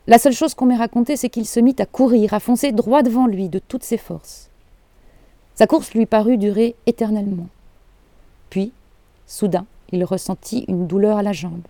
La 0.07 0.19
seule 0.19 0.33
chose 0.33 0.55
qu'on 0.55 0.67
m'ait 0.67 0.77
racontée, 0.77 1.17
c'est 1.17 1.31
qu'il 1.31 1.47
se 1.47 1.61
mit 1.61 1.77
à 1.79 1.87
courir, 1.87 2.35
à 2.35 2.41
foncer 2.41 2.73
droit 2.73 3.03
devant 3.03 3.27
lui 3.27 3.49
de 3.49 3.61
toutes 3.61 3.85
ses 3.85 3.97
forces. 3.97 4.51
Sa 5.55 5.67
course 5.67 5.95
lui 5.95 6.07
parut 6.07 6.39
durer 6.39 6.75
éternellement. 6.87 7.47
Puis, 8.51 8.73
soudain, 9.27 9.67
il 9.93 10.05
ressentit 10.05 10.65
une 10.69 10.87
douleur 10.87 11.19
à 11.19 11.23
la 11.23 11.33
jambe. 11.33 11.63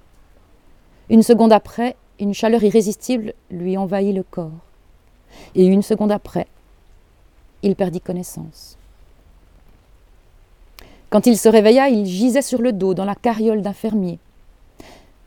Une 1.11 1.23
seconde 1.23 1.53
après, 1.53 1.97
une 2.19 2.35
chaleur 2.35 2.63
irrésistible 2.63 3.35
lui 3.51 3.77
envahit 3.77 4.15
le 4.15 4.23
corps. 4.23 4.51
Et 5.55 5.67
une 5.67 5.83
seconde 5.83 6.13
après, 6.13 6.47
il 7.63 7.77
perdit 7.77 8.01
connaissance. 8.01 8.79
Quand 11.11 11.27
il 11.27 11.37
se 11.37 11.49
réveilla, 11.49 11.89
il 11.89 12.07
gisait 12.07 12.43
sur 12.43 12.63
le 12.63 12.73
dos 12.73 12.95
dans 12.95 13.05
la 13.05 13.15
carriole 13.15 13.61
d'un 13.61 13.73
fermier, 13.73 14.19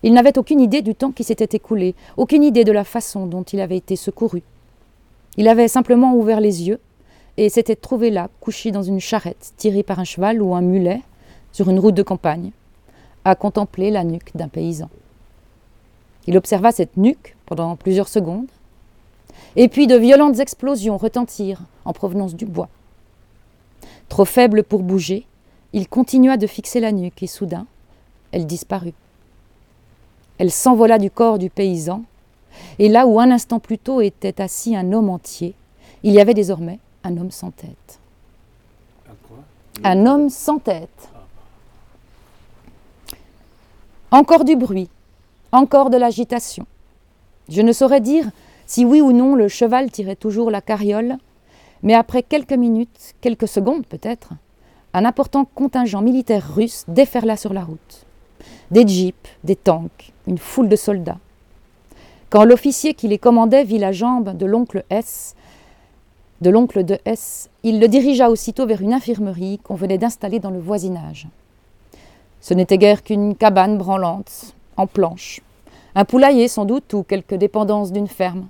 il 0.05 0.13
n'avait 0.13 0.37
aucune 0.37 0.59
idée 0.59 0.83
du 0.83 0.93
temps 0.93 1.11
qui 1.11 1.23
s'était 1.23 1.57
écoulé, 1.57 1.95
aucune 2.15 2.43
idée 2.43 2.63
de 2.63 2.71
la 2.71 2.83
façon 2.83 3.25
dont 3.25 3.41
il 3.41 3.59
avait 3.59 3.77
été 3.77 3.95
secouru. 3.95 4.43
Il 5.35 5.47
avait 5.47 5.67
simplement 5.67 6.13
ouvert 6.13 6.39
les 6.39 6.67
yeux 6.67 6.79
et 7.37 7.49
s'était 7.49 7.75
trouvé 7.75 8.11
là, 8.11 8.29
couché 8.39 8.69
dans 8.69 8.83
une 8.83 8.99
charrette, 8.99 9.53
tirée 9.57 9.81
par 9.81 9.99
un 9.99 10.03
cheval 10.03 10.43
ou 10.43 10.53
un 10.53 10.61
mulet, 10.61 11.01
sur 11.51 11.71
une 11.71 11.79
route 11.79 11.95
de 11.95 12.03
campagne, 12.03 12.51
à 13.25 13.35
contempler 13.35 13.91
la 13.91 14.03
nuque 14.03 14.31
d'un 14.35 14.47
paysan. 14.47 14.89
Il 16.27 16.37
observa 16.37 16.71
cette 16.71 16.95
nuque 16.95 17.35
pendant 17.45 17.75
plusieurs 17.75 18.07
secondes, 18.07 18.47
et 19.55 19.67
puis 19.67 19.87
de 19.87 19.95
violentes 19.95 20.39
explosions 20.39 20.97
retentirent 20.97 21.61
en 21.83 21.93
provenance 21.93 22.35
du 22.35 22.45
bois. 22.45 22.69
Trop 24.09 24.25
faible 24.25 24.63
pour 24.63 24.83
bouger, 24.83 25.25
il 25.73 25.89
continua 25.89 26.37
de 26.37 26.47
fixer 26.47 26.79
la 26.79 26.91
nuque 26.91 27.21
et 27.23 27.27
soudain, 27.27 27.65
elle 28.31 28.45
disparut. 28.45 28.93
Elle 30.37 30.51
s'envola 30.51 30.99
du 30.99 31.09
corps 31.09 31.39
du 31.39 31.49
paysan, 31.49 32.03
et 32.79 32.89
là 32.89 33.07
où 33.07 33.19
un 33.19 33.31
instant 33.31 33.59
plus 33.59 33.77
tôt 33.77 34.01
était 34.01 34.41
assis 34.41 34.75
un 34.75 34.93
homme 34.93 35.09
entier, 35.09 35.55
il 36.03 36.13
y 36.13 36.19
avait 36.19 36.33
désormais 36.33 36.79
un 37.03 37.17
homme 37.17 37.31
sans 37.31 37.51
tête. 37.51 37.99
Un 39.83 40.05
homme 40.05 40.29
sans 40.29 40.59
tête. 40.59 41.09
Encore 44.11 44.45
du 44.45 44.55
bruit, 44.55 44.89
encore 45.51 45.89
de 45.89 45.97
l'agitation. 45.97 46.67
Je 47.49 47.61
ne 47.61 47.73
saurais 47.73 48.01
dire 48.01 48.29
si 48.67 48.85
oui 48.85 49.01
ou 49.01 49.11
non 49.11 49.33
le 49.33 49.47
cheval 49.47 49.89
tirait 49.89 50.15
toujours 50.15 50.51
la 50.51 50.61
carriole, 50.61 51.17
mais 51.81 51.95
après 51.95 52.21
quelques 52.21 52.53
minutes, 52.53 53.15
quelques 53.19 53.47
secondes 53.47 53.85
peut-être, 53.87 54.33
un 54.93 55.05
important 55.05 55.43
contingent 55.43 56.03
militaire 56.03 56.53
russe 56.53 56.85
déferla 56.87 57.35
sur 57.35 57.51
la 57.51 57.63
route. 57.63 58.05
Des 58.69 58.87
jeeps, 58.87 59.29
des 59.43 59.55
tanks, 59.55 60.13
une 60.27 60.37
foule 60.37 60.69
de 60.69 60.75
soldats. 60.75 61.19
Quand 62.29 62.43
l'officier 62.43 62.93
qui 62.93 63.07
les 63.07 63.17
commandait 63.17 63.63
vit 63.63 63.79
la 63.79 63.91
jambe 63.91 64.37
de 64.37 64.45
l'oncle 64.45 64.85
S, 64.91 65.35
de 66.41 66.51
l'oncle 66.51 66.83
de 66.83 66.99
S, 67.05 67.49
il 67.63 67.79
le 67.79 67.87
dirigea 67.87 68.29
aussitôt 68.29 68.67
vers 68.67 68.81
une 68.81 68.93
infirmerie 68.93 69.59
qu'on 69.63 69.75
venait 69.75 69.97
d'installer 69.97 70.39
dans 70.39 70.51
le 70.51 70.59
voisinage. 70.59 71.27
Ce 72.47 72.53
n'était 72.53 72.77
guère 72.77 73.03
qu'une 73.03 73.35
cabane 73.35 73.79
branlante, 73.79 74.53
en 74.77 74.85
planches, 74.85 75.41
un 75.95 76.05
poulailler 76.05 76.47
sans 76.47 76.65
doute 76.65 76.93
ou 76.93 77.01
quelques 77.01 77.33
dépendances 77.33 77.91
d'une 77.91 78.07
ferme. 78.07 78.49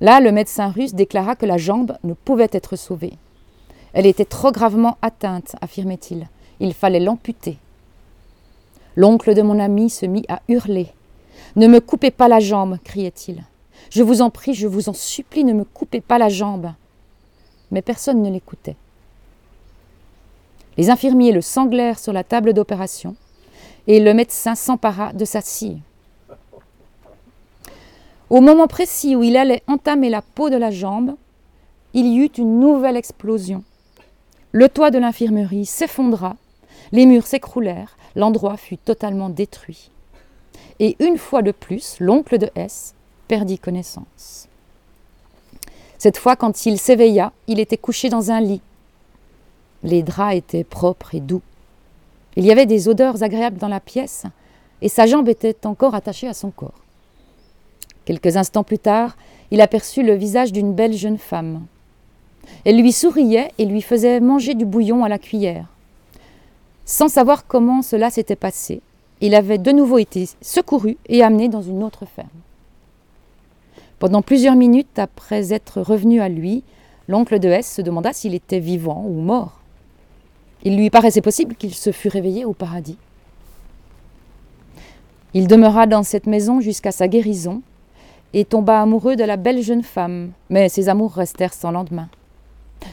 Là, 0.00 0.18
le 0.18 0.32
médecin 0.32 0.70
russe 0.70 0.92
déclara 0.92 1.36
que 1.36 1.46
la 1.46 1.56
jambe 1.56 1.96
ne 2.02 2.14
pouvait 2.14 2.50
être 2.50 2.74
sauvée. 2.74 3.12
Elle 3.92 4.06
était 4.06 4.24
trop 4.24 4.50
gravement 4.50 4.98
atteinte, 5.02 5.54
affirmait-il. 5.60 6.28
Il 6.58 6.74
fallait 6.74 6.98
l'amputer. 6.98 7.58
L'oncle 8.96 9.36
de 9.36 9.42
mon 9.42 9.60
ami 9.60 9.88
se 9.88 10.04
mit 10.04 10.24
à 10.28 10.40
hurler. 10.48 10.88
Ne 11.54 11.68
me 11.68 11.78
coupez 11.78 12.10
pas 12.10 12.26
la 12.26 12.40
jambe, 12.40 12.78
criait-il. 12.82 13.44
Je 13.90 14.02
vous 14.02 14.20
en 14.20 14.30
prie, 14.30 14.52
je 14.52 14.66
vous 14.66 14.88
en 14.88 14.94
supplie, 14.94 15.44
ne 15.44 15.52
me 15.52 15.62
coupez 15.62 16.00
pas 16.00 16.18
la 16.18 16.28
jambe. 16.28 16.72
Mais 17.70 17.82
personne 17.82 18.20
ne 18.20 18.30
l'écoutait. 18.32 18.74
Les 20.80 20.88
infirmiers 20.88 21.32
le 21.32 21.42
sanglèrent 21.42 21.98
sur 21.98 22.14
la 22.14 22.24
table 22.24 22.54
d'opération 22.54 23.14
et 23.86 24.00
le 24.00 24.14
médecin 24.14 24.54
s'empara 24.54 25.12
de 25.12 25.26
sa 25.26 25.42
scie. 25.42 25.76
Au 28.30 28.40
moment 28.40 28.66
précis 28.66 29.14
où 29.14 29.22
il 29.22 29.36
allait 29.36 29.62
entamer 29.66 30.08
la 30.08 30.22
peau 30.22 30.48
de 30.48 30.56
la 30.56 30.70
jambe, 30.70 31.16
il 31.92 32.06
y 32.06 32.16
eut 32.20 32.32
une 32.38 32.60
nouvelle 32.60 32.96
explosion. 32.96 33.62
Le 34.52 34.70
toit 34.70 34.90
de 34.90 34.96
l'infirmerie 34.96 35.66
s'effondra, 35.66 36.36
les 36.92 37.04
murs 37.04 37.26
s'écroulèrent, 37.26 37.98
l'endroit 38.16 38.56
fut 38.56 38.78
totalement 38.78 39.28
détruit. 39.28 39.90
Et 40.78 40.96
une 40.98 41.18
fois 41.18 41.42
de 41.42 41.52
plus, 41.52 41.96
l'oncle 42.00 42.38
de 42.38 42.48
S 42.54 42.94
perdit 43.28 43.58
connaissance. 43.58 44.48
Cette 45.98 46.16
fois, 46.16 46.36
quand 46.36 46.64
il 46.64 46.78
s'éveilla, 46.78 47.32
il 47.48 47.60
était 47.60 47.76
couché 47.76 48.08
dans 48.08 48.30
un 48.30 48.40
lit. 48.40 48.62
Les 49.82 50.02
draps 50.02 50.36
étaient 50.36 50.64
propres 50.64 51.14
et 51.14 51.20
doux. 51.20 51.42
Il 52.36 52.44
y 52.44 52.52
avait 52.52 52.66
des 52.66 52.88
odeurs 52.88 53.22
agréables 53.22 53.58
dans 53.58 53.68
la 53.68 53.80
pièce, 53.80 54.24
et 54.82 54.88
sa 54.88 55.06
jambe 55.06 55.28
était 55.28 55.66
encore 55.66 55.94
attachée 55.94 56.28
à 56.28 56.34
son 56.34 56.50
corps. 56.50 56.80
Quelques 58.04 58.36
instants 58.36 58.64
plus 58.64 58.78
tard, 58.78 59.16
il 59.50 59.60
aperçut 59.60 60.02
le 60.02 60.14
visage 60.14 60.52
d'une 60.52 60.74
belle 60.74 60.94
jeune 60.94 61.18
femme. 61.18 61.66
Elle 62.64 62.80
lui 62.80 62.92
souriait 62.92 63.52
et 63.58 63.64
lui 63.64 63.82
faisait 63.82 64.20
manger 64.20 64.54
du 64.54 64.64
bouillon 64.64 65.04
à 65.04 65.08
la 65.08 65.18
cuillère. 65.18 65.66
Sans 66.84 67.08
savoir 67.08 67.46
comment 67.46 67.82
cela 67.82 68.10
s'était 68.10 68.36
passé, 68.36 68.80
il 69.20 69.34
avait 69.34 69.58
de 69.58 69.70
nouveau 69.70 69.98
été 69.98 70.28
secouru 70.40 70.96
et 71.06 71.22
amené 71.22 71.48
dans 71.48 71.62
une 71.62 71.82
autre 71.82 72.04
ferme. 72.06 72.28
Pendant 73.98 74.22
plusieurs 74.22 74.56
minutes 74.56 74.98
après 74.98 75.52
être 75.52 75.82
revenu 75.82 76.20
à 76.20 76.28
lui, 76.28 76.64
l'oncle 77.06 77.38
de 77.38 77.48
S 77.48 77.74
se 77.74 77.82
demanda 77.82 78.12
s'il 78.12 78.34
était 78.34 78.60
vivant 78.60 79.04
ou 79.06 79.20
mort. 79.20 79.59
Il 80.62 80.76
lui 80.76 80.90
paraissait 80.90 81.22
possible 81.22 81.54
qu'il 81.54 81.74
se 81.74 81.92
fût 81.92 82.08
réveillé 82.08 82.44
au 82.44 82.52
paradis. 82.52 82.98
Il 85.32 85.46
demeura 85.46 85.86
dans 85.86 86.02
cette 86.02 86.26
maison 86.26 86.60
jusqu'à 86.60 86.92
sa 86.92 87.08
guérison 87.08 87.62
et 88.34 88.44
tomba 88.44 88.82
amoureux 88.82 89.16
de 89.16 89.24
la 89.24 89.36
belle 89.36 89.62
jeune 89.62 89.82
femme, 89.82 90.32
mais 90.50 90.68
ses 90.68 90.88
amours 90.88 91.12
restèrent 91.12 91.54
sans 91.54 91.70
lendemain. 91.70 92.08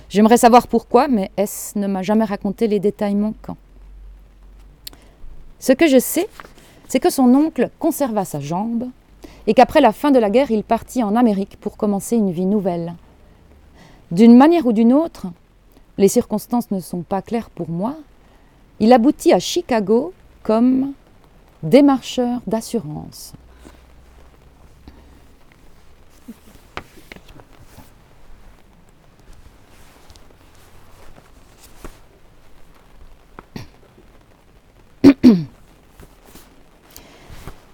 J'aimerais 0.10 0.38
savoir 0.38 0.68
pourquoi, 0.68 1.08
mais 1.08 1.32
S 1.38 1.74
ne 1.76 1.88
m'a 1.88 2.04
jamais 2.04 2.26
raconté 2.26 2.68
les 2.68 2.80
détails 2.80 3.16
manquants. 3.16 3.58
Ce 5.60 5.74
que 5.74 5.88
je 5.88 6.00
sais, 6.00 6.28
c'est 6.88 7.00
que 7.00 7.10
son 7.10 7.34
oncle 7.34 7.70
conserva 7.80 8.24
sa 8.24 8.40
jambe 8.40 8.88
et 9.48 9.54
qu'après 9.54 9.82
la 9.82 9.92
fin 9.92 10.12
de 10.12 10.20
la 10.20 10.30
guerre, 10.30 10.52
il 10.52 10.64
partit 10.64 11.04
en 11.04 11.16
Amérique 11.16 11.58
pour 11.60 11.78
commencer 11.78 12.16
une 12.16 12.32
vie 12.32 12.46
nouvelle. 12.46 12.94
D'une 14.12 14.38
manière 14.38 14.66
ou 14.66 14.74
d'une 14.74 14.94
autre, 14.94 15.28
les 15.98 16.08
circonstances 16.08 16.72
ne 16.72 16.80
sont 16.80 17.02
pas 17.02 17.22
claires 17.22 17.50
pour 17.50 17.70
moi, 17.70 17.96
Il 18.80 18.94
aboutit 18.94 19.34
à 19.34 19.40
Chicago 19.40 20.14
comme 20.44 20.94
démarcheur 21.64 22.42
d'assurance. 22.46 23.34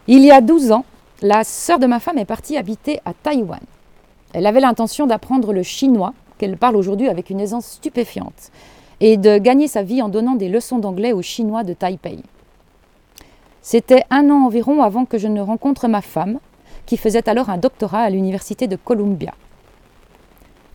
Il 0.08 0.24
y 0.24 0.32
a 0.32 0.42
12 0.42 0.72
ans, 0.72 0.86
la 1.22 1.44
sœur 1.44 1.80
de 1.80 1.86
ma 1.86 2.00
femme 2.00 2.18
est 2.18 2.26
partie 2.26 2.58
habiter 2.58 3.00
à 3.04 3.14
Taïwan. 3.14 3.60
Elle 4.34 4.46
avait 4.46 4.60
l'intention 4.60 5.08
d'apprendre 5.08 5.54
le 5.54 5.64
chinois, 5.64 6.14
qu'elle 6.44 6.58
parle 6.58 6.76
aujourd'hui 6.76 7.08
avec 7.08 7.30
une 7.30 7.40
aisance 7.40 7.66
stupéfiante, 7.66 8.52
et 9.00 9.16
de 9.16 9.38
gagner 9.38 9.70
sa 9.70 9.82
vie 9.82 10.02
en 10.02 10.10
donnant 10.10 10.36
des 10.36 10.50
leçons 10.50 10.78
d'anglais 10.78 11.14
aux 11.14 11.22
Chinois 11.22 11.64
de 11.64 11.72
Taipei. 11.72 12.20
C'était 13.62 14.04
un 14.10 14.30
an 14.30 14.44
environ 14.44 14.82
avant 14.82 15.06
que 15.06 15.18
je 15.18 15.30
ne 15.30 15.40
rencontre 15.40 15.88
ma 15.88 16.02
femme, 16.02 16.40
qui 16.86 16.98
faisait 16.98 17.30
alors 17.30 17.50
un 17.50 17.58
doctorat 17.58 18.02
à 18.02 18.10
l'université 18.10 18.68
de 18.68 18.76
Columbia. 18.76 19.34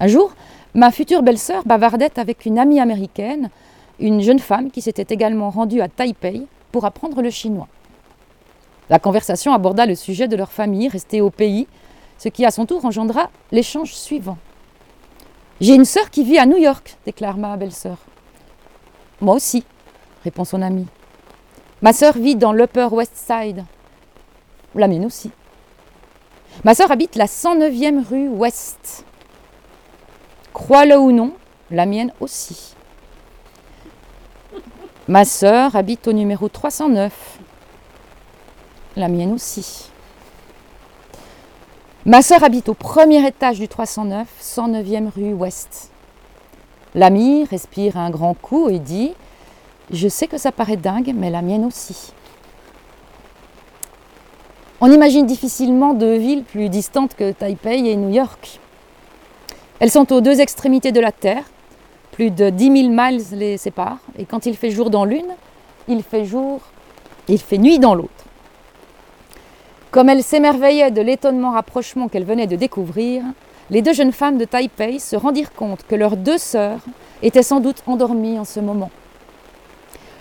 Un 0.01 0.07
jour, 0.07 0.33
ma 0.73 0.91
future 0.91 1.23
belle-sœur 1.23 1.65
bavardait 1.67 2.19
avec 2.19 2.47
une 2.47 2.59
amie 2.59 2.81
américaine, 2.81 3.51
une 4.01 4.23
jeune 4.23 4.39
femme 4.39 4.71
qui 4.71 4.81
s'était 4.81 5.13
également 5.15 5.51
rendue 5.51 5.83
à 5.83 5.89
Taipei 5.89 6.47
pour 6.73 6.87
apprendre 6.87 7.21
le 7.21 7.29
chinois. 7.29 7.69
La 8.89 8.99
conversation 8.99 9.53
aborda 9.53 9.85
le 9.85 9.97
sujet 9.97 10.29
de 10.29 10.37
leur 10.37 10.51
famille 10.51 10.89
restée 10.89 11.21
au 11.21 11.29
pays, 11.29 11.67
ce 12.17 12.31
qui 12.31 12.47
à 12.47 12.51
son 12.51 12.65
tour 12.65 12.87
engendra 12.87 13.29
l'échange 13.53 13.93
suivant. 13.93 14.39
J'ai 15.61 15.75
une 15.75 15.85
sœur 15.85 16.11
qui 16.11 16.23
vit 16.23 16.39
à 16.39 16.47
New 16.47 16.57
York, 16.57 16.97
déclare 17.05 17.37
ma 17.37 17.57
belle-sœur. 17.57 17.99
Moi 19.21 19.35
aussi, 19.35 19.65
répond 20.23 20.45
son 20.45 20.63
ami. 20.63 20.87
Ma 21.83 21.93
sœur 21.93 22.17
vit 22.17 22.37
dans 22.37 22.53
l'Upper 22.53 22.89
West 22.93 23.17
Side. 23.17 23.65
La 24.75 24.87
mienne 24.87 25.05
aussi. 25.05 25.31
Ma 26.65 26.75
sœur 26.75 26.91
habite 26.91 27.17
la 27.17 27.27
109e 27.27 28.05
rue 28.05 28.29
Ouest. 28.29 29.05
Crois-le 30.53 30.97
ou 30.97 31.11
non, 31.13 31.33
la 31.71 31.87
mienne 31.87 32.13
aussi. 32.21 32.75
Ma 35.09 35.25
sœur 35.25 35.75
habite 35.75 36.07
au 36.07 36.13
numéro 36.13 36.49
309. 36.49 37.39
La 38.97 39.09
mienne 39.09 39.33
aussi. 39.33 39.91
Ma 42.09 42.23
sœur 42.23 42.43
habite 42.43 42.71
au 42.71 42.73
premier 42.73 43.27
étage 43.29 43.59
du 43.59 43.69
309, 43.69 44.27
109e 44.41 45.11
rue 45.15 45.35
Ouest. 45.35 45.91
L'ami 46.95 47.45
respire 47.45 47.99
un 47.99 48.09
grand 48.09 48.33
coup 48.33 48.71
et 48.71 48.79
dit 48.79 49.13
Je 49.91 50.09
sais 50.09 50.27
que 50.27 50.39
ça 50.39 50.51
paraît 50.51 50.79
dingue, 50.79 51.13
mais 51.15 51.29
la 51.29 51.43
mienne 51.43 51.67
aussi. 51.67 52.15
On 54.81 54.91
imagine 54.91 55.27
difficilement 55.27 55.93
deux 55.93 56.17
villes 56.17 56.45
plus 56.45 56.71
distantes 56.71 57.15
que 57.15 57.31
Taipei 57.31 57.87
et 57.91 57.97
New 57.97 58.09
York. 58.09 58.59
Elles 59.79 59.91
sont 59.91 60.11
aux 60.11 60.23
deux 60.23 60.41
extrémités 60.41 60.93
de 60.93 61.01
la 61.01 61.13
Terre. 61.13 61.45
Plus 62.13 62.31
de 62.31 62.49
10 62.49 62.89
000 62.89 62.89
miles 62.91 63.23
les 63.33 63.59
séparent. 63.59 64.01
Et 64.19 64.25
quand 64.25 64.47
il 64.47 64.57
fait 64.57 64.71
jour 64.71 64.89
dans 64.89 65.05
l'une, 65.05 65.35
il 65.89 66.03
fait 66.03 66.25
jour, 66.25 66.63
il 67.29 67.39
fait 67.39 67.59
nuit 67.59 67.79
dans 67.79 67.95
l'autre. 67.95 68.18
Comme 69.91 70.11
elle 70.11 70.23
s'émerveillait 70.23 70.91
de 70.91 71.01
l'étonnement 71.01 71.53
rapprochement 71.53 72.09
qu'elle 72.09 72.25
venait 72.25 72.47
de 72.47 72.57
découvrir, 72.57 73.25
les 73.71 73.81
deux 73.81 73.95
jeunes 73.95 74.13
femmes 74.13 74.37
de 74.37 74.45
Taipei 74.45 74.99
se 74.99 75.17
rendirent 75.17 75.55
compte 75.55 75.87
que 75.89 75.95
leurs 75.95 76.19
deux 76.19 76.37
sœurs 76.37 76.81
étaient 77.23 77.43
sans 77.43 77.61
doute 77.61 77.83
endormies 77.87 78.39
en 78.39 78.45
ce 78.45 78.61
moment. 78.61 78.91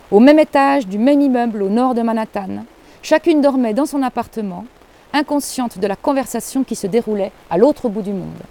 Au 0.10 0.22
même 0.22 0.40
étage 0.40 0.88
du 0.88 0.98
même 0.98 1.20
immeuble 1.20 1.62
au 1.62 1.70
nord 1.70 1.96
de 1.96 2.02
Manhattan, 2.02 2.64
chacune 3.02 3.42
dormait 3.42 3.74
dans 3.74 3.86
son 3.86 4.04
appartement, 4.04 4.64
inconsciente 5.12 5.80
de 5.80 5.88
la 5.88 5.98
conversation 5.98 6.64
qui 6.64 6.76
se 6.76 6.88
déroulait 6.88 7.34
à 7.50 7.58
l'autre 7.58 7.90
bout 7.90 8.02
du 8.04 8.14
monde. 8.14 8.42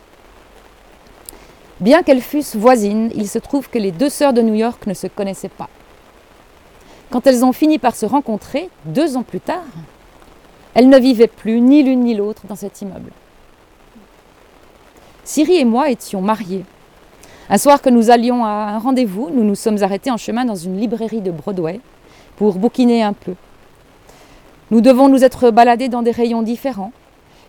Bien 1.80 2.02
qu'elles 2.02 2.20
fussent 2.20 2.56
voisines, 2.56 3.10
il 3.14 3.28
se 3.28 3.38
trouve 3.38 3.70
que 3.70 3.78
les 3.78 3.90
deux 3.90 4.10
sœurs 4.10 4.34
de 4.34 4.42
New 4.42 4.54
York 4.54 4.86
ne 4.86 4.94
se 4.94 5.06
connaissaient 5.06 5.48
pas. 5.48 5.70
Quand 7.10 7.26
elles 7.26 7.44
ont 7.44 7.52
fini 7.52 7.78
par 7.78 7.96
se 7.96 8.04
rencontrer, 8.04 8.68
deux 8.84 9.16
ans 9.16 9.22
plus 9.22 9.40
tard, 9.40 9.64
elles 10.76 10.90
ne 10.90 10.98
vivaient 10.98 11.26
plus 11.26 11.62
ni 11.62 11.82
l'une 11.82 12.00
ni 12.00 12.14
l'autre 12.14 12.42
dans 12.46 12.54
cet 12.54 12.82
immeuble. 12.82 13.10
Siri 15.24 15.56
et 15.56 15.64
moi 15.64 15.88
étions 15.88 16.20
mariés. 16.20 16.66
Un 17.48 17.56
soir 17.56 17.80
que 17.80 17.88
nous 17.88 18.10
allions 18.10 18.44
à 18.44 18.74
un 18.74 18.78
rendez-vous, 18.78 19.30
nous 19.32 19.42
nous 19.42 19.54
sommes 19.54 19.82
arrêtés 19.82 20.10
en 20.10 20.18
chemin 20.18 20.44
dans 20.44 20.54
une 20.54 20.78
librairie 20.78 21.22
de 21.22 21.30
Broadway 21.30 21.80
pour 22.36 22.56
bouquiner 22.56 23.02
un 23.02 23.14
peu. 23.14 23.32
Nous 24.70 24.82
devons 24.82 25.08
nous 25.08 25.24
être 25.24 25.50
baladés 25.50 25.88
dans 25.88 26.02
des 26.02 26.10
rayons 26.10 26.42
différents. 26.42 26.92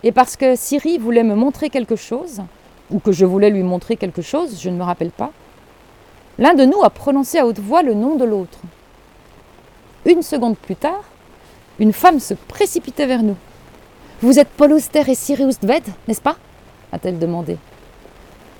Et 0.03 0.13
parce 0.13 0.37
que 0.37 0.55
Siri 0.55 0.97
voulait 0.97 1.23
me 1.23 1.35
montrer 1.35 1.69
quelque 1.69 1.97
chose, 1.97 2.43
ou 2.91 2.99
que 2.99 3.11
je 3.11 3.25
voulais 3.25 3.49
lui 3.49 3.63
montrer 3.63 3.97
quelque 3.97 4.21
chose, 4.21 4.57
je 4.61 4.69
ne 4.69 4.77
me 4.77 4.83
rappelle 4.83 5.11
pas, 5.11 5.31
l'un 6.39 6.53
de 6.53 6.63
nous 6.63 6.81
a 6.81 6.89
prononcé 6.89 7.39
à 7.39 7.45
haute 7.45 7.59
voix 7.59 7.83
le 7.83 7.93
nom 7.93 8.15
de 8.15 8.23
l'autre. 8.23 8.59
Une 10.05 10.21
seconde 10.21 10.55
plus 10.55 10.77
tard, 10.77 11.03
une 11.79 11.93
femme 11.93 12.19
se 12.19 12.33
précipitait 12.33 13.05
vers 13.05 13.23
nous. 13.23 13.35
Vous 14.21 14.39
êtes 14.39 14.49
Paul 14.49 14.73
Auster 14.73 15.03
et 15.07 15.15
Sirius 15.15 15.59
Dved, 15.59 15.83
n'est-ce 16.07 16.21
pas? 16.21 16.37
a-t-elle 16.91 17.19
demandé. 17.19 17.57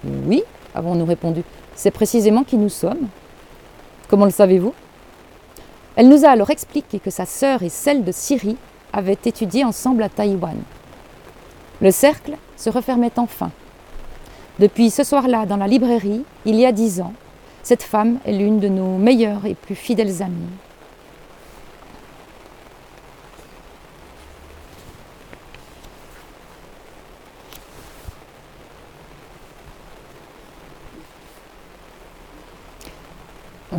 Oui, 0.04 0.44
avons-nous 0.76 1.06
répondu. 1.06 1.44
C'est 1.76 1.92
précisément 1.92 2.44
qui 2.44 2.58
nous 2.58 2.70
sommes. 2.70 3.08
Comment 4.10 4.26
le 4.26 4.32
savez-vous? 4.32 4.74
Elle 5.96 6.10
nous 6.10 6.26
a 6.26 6.30
alors 6.30 6.52
expliqué 6.52 7.00
que 7.00 7.10
sa 7.10 7.26
sœur 7.26 7.64
et 7.64 7.70
celle 7.70 8.04
de 8.04 8.12
Syrie 8.12 8.58
avaient 8.94 9.18
étudié 9.26 9.64
ensemble 9.64 10.04
à 10.04 10.10
Taïwan. 10.10 10.58
Le 11.82 11.92
cercle 11.92 12.34
se 12.56 12.70
refermait 12.70 13.18
enfin. 13.18 13.52
Depuis 14.60 14.90
ce 14.90 15.04
soir-là, 15.04 15.46
dans 15.46 15.58
la 15.58 15.68
librairie, 15.68 16.24
il 16.46 16.56
y 16.56 16.66
a 16.66 16.72
dix 16.72 17.02
ans, 17.02 17.14
cette 17.64 17.84
femme 17.84 18.20
est 18.26 18.34
l'une 18.34 18.60
de 18.60 18.68
nos 18.68 18.98
meilleures 18.98 19.46
et 19.46 19.56
plus 19.56 19.76
fidèles 19.76 20.22
amies. 20.22 20.50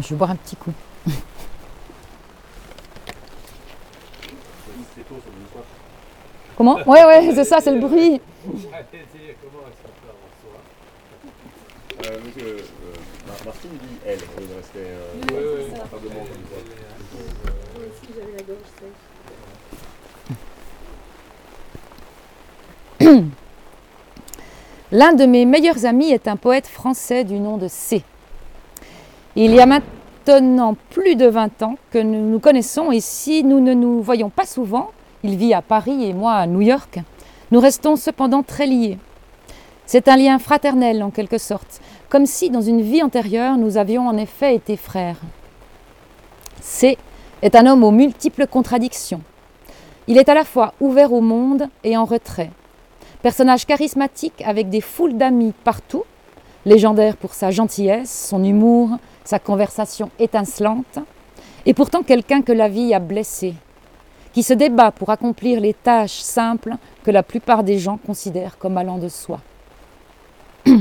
Je 0.00 0.08
vais 0.10 0.16
boire 0.16 0.30
un 0.30 0.36
petit 0.36 0.56
coup. 0.56 0.72
Comment? 6.56 6.76
Ouais, 6.86 7.04
ouais, 7.04 7.32
c'est 7.34 7.44
ça, 7.44 7.60
c'est 7.60 7.72
le 7.72 7.80
bruit. 7.80 8.20
Euh, 12.06 12.20
euh, 12.40 12.58
Mar- 13.26 13.36
Martine 13.44 13.70
dit 13.72 13.96
elle, 14.06 14.18
il 14.40 14.54
restait 14.56 14.90
euh, 15.32 15.68
ça. 15.76 15.84
L'un 24.92 25.12
de 25.12 25.26
mes 25.26 25.44
meilleurs 25.44 25.84
amis 25.84 26.10
est 26.12 26.28
un 26.28 26.36
poète 26.36 26.66
français 26.66 27.24
du 27.24 27.38
nom 27.38 27.56
de 27.58 27.68
C. 27.68 28.02
Il 29.40 29.54
y 29.54 29.60
a 29.60 29.66
maintenant 29.66 30.74
plus 30.90 31.14
de 31.14 31.26
20 31.26 31.62
ans 31.62 31.76
que 31.92 31.98
nous 31.98 32.28
nous 32.28 32.40
connaissons 32.40 32.90
et 32.90 32.98
si 32.98 33.44
nous 33.44 33.60
ne 33.60 33.72
nous 33.72 34.02
voyons 34.02 34.30
pas 34.30 34.46
souvent, 34.46 34.90
il 35.22 35.36
vit 35.36 35.54
à 35.54 35.62
Paris 35.62 36.06
et 36.06 36.12
moi 36.12 36.32
à 36.32 36.48
New 36.48 36.60
York, 36.60 36.98
nous 37.52 37.60
restons 37.60 37.94
cependant 37.94 38.42
très 38.42 38.66
liés. 38.66 38.98
C'est 39.86 40.08
un 40.08 40.16
lien 40.16 40.40
fraternel 40.40 41.04
en 41.04 41.10
quelque 41.10 41.38
sorte, 41.38 41.80
comme 42.08 42.26
si 42.26 42.50
dans 42.50 42.62
une 42.62 42.82
vie 42.82 43.00
antérieure 43.00 43.56
nous 43.58 43.76
avions 43.76 44.08
en 44.08 44.16
effet 44.16 44.56
été 44.56 44.76
frères. 44.76 45.20
C 46.60 46.98
est 47.40 47.54
un 47.54 47.64
homme 47.66 47.84
aux 47.84 47.92
multiples 47.92 48.48
contradictions. 48.48 49.22
Il 50.08 50.18
est 50.18 50.28
à 50.28 50.34
la 50.34 50.44
fois 50.44 50.74
ouvert 50.80 51.12
au 51.12 51.20
monde 51.20 51.68
et 51.84 51.96
en 51.96 52.06
retrait. 52.06 52.50
Personnage 53.22 53.66
charismatique 53.66 54.42
avec 54.44 54.68
des 54.68 54.80
foules 54.80 55.16
d'amis 55.16 55.54
partout, 55.62 56.02
légendaire 56.66 57.16
pour 57.16 57.34
sa 57.34 57.52
gentillesse, 57.52 58.26
son 58.30 58.42
humour, 58.42 58.98
sa 59.28 59.38
conversation 59.38 60.10
étincelante, 60.18 60.98
et 61.66 61.74
pourtant 61.74 62.02
quelqu'un 62.02 62.40
que 62.40 62.50
la 62.50 62.70
vie 62.70 62.94
a 62.94 62.98
blessé, 62.98 63.52
qui 64.32 64.42
se 64.42 64.54
débat 64.54 64.90
pour 64.90 65.10
accomplir 65.10 65.60
les 65.60 65.74
tâches 65.74 66.20
simples 66.20 66.76
que 67.04 67.10
la 67.10 67.22
plupart 67.22 67.62
des 67.62 67.78
gens 67.78 67.98
considèrent 67.98 68.56
comme 68.56 68.78
allant 68.78 68.96
de 68.96 69.10
soi. 69.10 69.40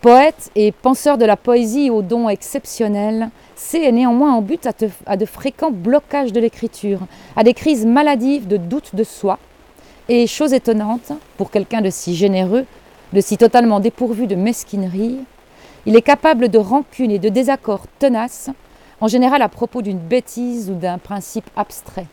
Poète 0.00 0.50
et 0.54 0.72
penseur 0.72 1.18
de 1.18 1.26
la 1.26 1.36
poésie 1.36 1.90
aux 1.90 2.00
dons 2.00 2.30
exceptionnels, 2.30 3.28
C 3.56 3.78
est 3.82 3.92
néanmoins 3.92 4.32
en 4.32 4.40
but 4.40 4.66
à, 4.66 4.72
à 5.04 5.18
de 5.18 5.26
fréquents 5.26 5.70
blocages 5.70 6.32
de 6.32 6.40
l'écriture, 6.40 7.00
à 7.36 7.44
des 7.44 7.52
crises 7.52 7.84
maladives 7.84 8.46
de 8.46 8.56
doute 8.56 8.94
de 8.94 9.04
soi, 9.04 9.38
et 10.08 10.26
chose 10.26 10.54
étonnante, 10.54 11.12
pour 11.36 11.50
quelqu'un 11.50 11.82
de 11.82 11.90
si 11.90 12.16
généreux, 12.16 12.64
de 13.12 13.20
si 13.20 13.36
totalement 13.36 13.80
dépourvu 13.80 14.26
de 14.26 14.34
mesquinerie, 14.34 15.18
il 15.86 15.94
est 15.94 16.02
capable 16.02 16.48
de 16.48 16.58
rancune 16.58 17.12
et 17.12 17.18
de 17.18 17.28
désaccords 17.28 17.86
tenaces 17.98 18.50
en 19.00 19.08
général 19.08 19.40
à 19.40 19.48
propos 19.48 19.82
d'une 19.82 19.98
bêtise 19.98 20.70
ou 20.70 20.74
d'un 20.74 20.98
principe 20.98 21.48
abstrait. 21.56 22.06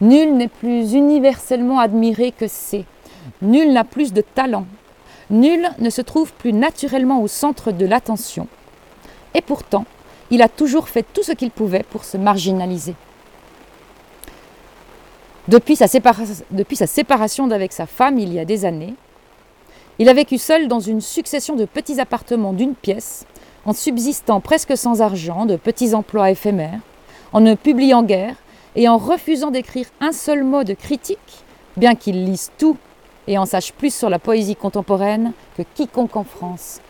Nul 0.00 0.36
n'est 0.36 0.48
plus 0.48 0.92
universellement 0.92 1.78
admiré 1.78 2.32
que 2.32 2.46
C. 2.48 2.84
Nul 3.42 3.72
n'a 3.72 3.84
plus 3.84 4.12
de 4.12 4.20
talent. 4.20 4.66
Nul 5.30 5.68
ne 5.78 5.90
se 5.90 6.02
trouve 6.02 6.32
plus 6.32 6.52
naturellement 6.52 7.22
au 7.22 7.28
centre 7.28 7.70
de 7.72 7.86
l'attention. 7.86 8.48
Et 9.34 9.42
pourtant, 9.42 9.84
il 10.30 10.42
a 10.42 10.48
toujours 10.48 10.88
fait 10.88 11.04
tout 11.12 11.22
ce 11.22 11.32
qu'il 11.32 11.50
pouvait 11.50 11.84
pour 11.88 12.04
se 12.04 12.16
marginaliser. 12.16 12.94
Depuis 15.48 15.76
sa 15.76 15.86
séparation 15.86 17.46
d'avec 17.46 17.72
sa 17.72 17.86
femme 17.86 18.18
il 18.18 18.32
y 18.32 18.38
a 18.38 18.44
des 18.44 18.64
années, 18.64 18.94
il 19.98 20.08
a 20.08 20.14
vécu 20.14 20.38
seul 20.38 20.68
dans 20.68 20.80
une 20.80 21.00
succession 21.00 21.56
de 21.56 21.64
petits 21.64 22.00
appartements 22.00 22.52
d'une 22.52 22.74
pièce, 22.74 23.26
en 23.64 23.72
subsistant 23.72 24.40
presque 24.40 24.76
sans 24.76 25.02
argent, 25.02 25.46
de 25.46 25.56
petits 25.56 25.94
emplois 25.94 26.30
éphémères, 26.30 26.80
en 27.32 27.40
ne 27.40 27.54
publiant 27.54 28.02
guère 28.02 28.36
et 28.76 28.88
en 28.88 28.98
refusant 28.98 29.50
d'écrire 29.50 29.86
un 30.00 30.12
seul 30.12 30.44
mot 30.44 30.64
de 30.64 30.74
critique, 30.74 31.44
bien 31.76 31.94
qu'il 31.94 32.24
lise 32.24 32.50
tout 32.58 32.76
et 33.26 33.38
en 33.38 33.46
sache 33.46 33.72
plus 33.72 33.94
sur 33.94 34.08
la 34.10 34.18
poésie 34.18 34.56
contemporaine 34.56 35.32
que 35.56 35.62
quiconque 35.74 36.16
en 36.16 36.24
France. 36.24 36.80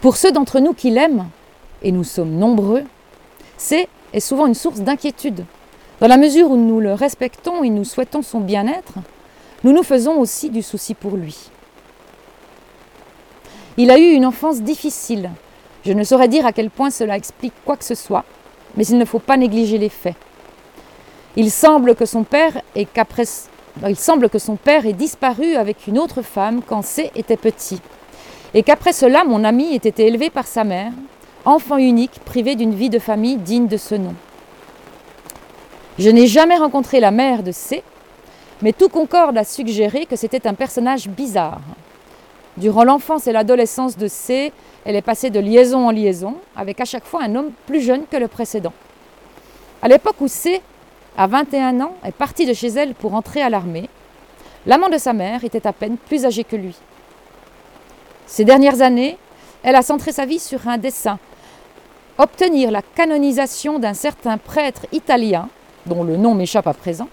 Pour 0.00 0.16
ceux 0.16 0.32
d'entre 0.32 0.60
nous 0.60 0.72
qui 0.72 0.90
l'aiment, 0.90 1.28
et 1.82 1.92
nous 1.92 2.04
sommes 2.04 2.32
nombreux, 2.32 2.84
c'est 3.56 3.88
est 4.12 4.20
souvent 4.20 4.46
une 4.46 4.54
source 4.54 4.80
d'inquiétude. 4.80 5.44
Dans 6.00 6.08
la 6.08 6.16
mesure 6.16 6.50
où 6.50 6.56
nous 6.56 6.80
le 6.80 6.92
respectons 6.92 7.64
et 7.64 7.70
nous 7.70 7.84
souhaitons 7.84 8.22
son 8.22 8.40
bien-être, 8.40 8.94
nous 9.64 9.72
nous 9.72 9.82
faisons 9.82 10.18
aussi 10.18 10.50
du 10.50 10.62
souci 10.62 10.94
pour 10.94 11.16
lui. 11.16 11.50
Il 13.76 13.90
a 13.90 13.98
eu 13.98 14.12
une 14.12 14.26
enfance 14.26 14.62
difficile. 14.62 15.30
Je 15.84 15.92
ne 15.92 16.04
saurais 16.04 16.28
dire 16.28 16.46
à 16.46 16.52
quel 16.52 16.70
point 16.70 16.90
cela 16.90 17.16
explique 17.16 17.52
quoi 17.64 17.76
que 17.76 17.84
ce 17.84 17.94
soit, 17.94 18.24
mais 18.76 18.86
il 18.86 18.98
ne 18.98 19.04
faut 19.04 19.18
pas 19.18 19.36
négliger 19.36 19.78
les 19.78 19.88
faits. 19.88 20.16
Il 21.36 21.50
semble 21.50 21.94
que 21.94 22.06
son 22.06 22.24
père 22.24 22.62
ait 22.74 22.86
disparu 24.92 25.54
avec 25.54 25.86
une 25.86 25.98
autre 25.98 26.22
femme 26.22 26.62
quand 26.66 26.82
C 26.82 27.10
était 27.14 27.36
petit, 27.36 27.80
et 28.54 28.62
qu'après 28.62 28.94
cela 28.94 29.24
mon 29.24 29.44
ami 29.44 29.74
ait 29.74 29.76
été 29.76 30.06
élevé 30.06 30.30
par 30.30 30.46
sa 30.46 30.64
mère, 30.64 30.92
enfant 31.44 31.76
unique 31.76 32.20
privé 32.24 32.56
d'une 32.56 32.74
vie 32.74 32.90
de 32.90 32.98
famille 32.98 33.36
digne 33.36 33.68
de 33.68 33.76
ce 33.76 33.94
nom. 33.94 34.14
Je 35.98 36.10
n'ai 36.10 36.26
jamais 36.26 36.56
rencontré 36.56 37.00
la 37.00 37.10
mère 37.10 37.42
de 37.42 37.52
C, 37.52 37.82
mais 38.62 38.72
tout 38.72 38.88
concorde 38.88 39.36
à 39.38 39.44
suggérer 39.44 40.06
que 40.06 40.16
c'était 40.16 40.46
un 40.46 40.54
personnage 40.54 41.08
bizarre. 41.08 41.60
Durant 42.56 42.84
l'enfance 42.84 43.26
et 43.26 43.32
l'adolescence 43.32 43.96
de 43.96 44.08
C, 44.08 44.52
elle 44.84 44.96
est 44.96 45.02
passée 45.02 45.30
de 45.30 45.40
liaison 45.40 45.86
en 45.86 45.90
liaison, 45.90 46.36
avec 46.56 46.80
à 46.80 46.84
chaque 46.84 47.04
fois 47.04 47.22
un 47.22 47.34
homme 47.34 47.50
plus 47.66 47.82
jeune 47.82 48.06
que 48.10 48.16
le 48.16 48.28
précédent. 48.28 48.72
À 49.82 49.88
l'époque 49.88 50.20
où 50.20 50.28
C, 50.28 50.62
à 51.18 51.26
21 51.26 51.80
ans, 51.80 51.92
est 52.04 52.12
parti 52.12 52.46
de 52.46 52.54
chez 52.54 52.68
elle 52.68 52.94
pour 52.94 53.14
entrer 53.14 53.42
à 53.42 53.50
l'armée, 53.50 53.90
l'amant 54.66 54.88
de 54.88 54.98
sa 54.98 55.12
mère 55.12 55.44
était 55.44 55.66
à 55.66 55.72
peine 55.72 55.96
plus 55.98 56.24
âgé 56.24 56.44
que 56.44 56.56
lui. 56.56 56.74
Ces 58.26 58.44
dernières 58.44 58.80
années, 58.80 59.18
elle 59.62 59.76
a 59.76 59.82
centré 59.82 60.12
sa 60.12 60.24
vie 60.24 60.38
sur 60.38 60.66
un 60.66 60.78
dessin 60.78 61.18
obtenir 62.18 62.70
la 62.70 62.82
canonisation 62.82 63.78
d'un 63.78 63.94
certain 63.94 64.38
prêtre 64.38 64.86
italien, 64.92 65.48
dont 65.86 66.02
le 66.02 66.16
nom 66.16 66.34
m'échappe 66.34 66.66
à 66.66 66.74
présent, 66.74 67.08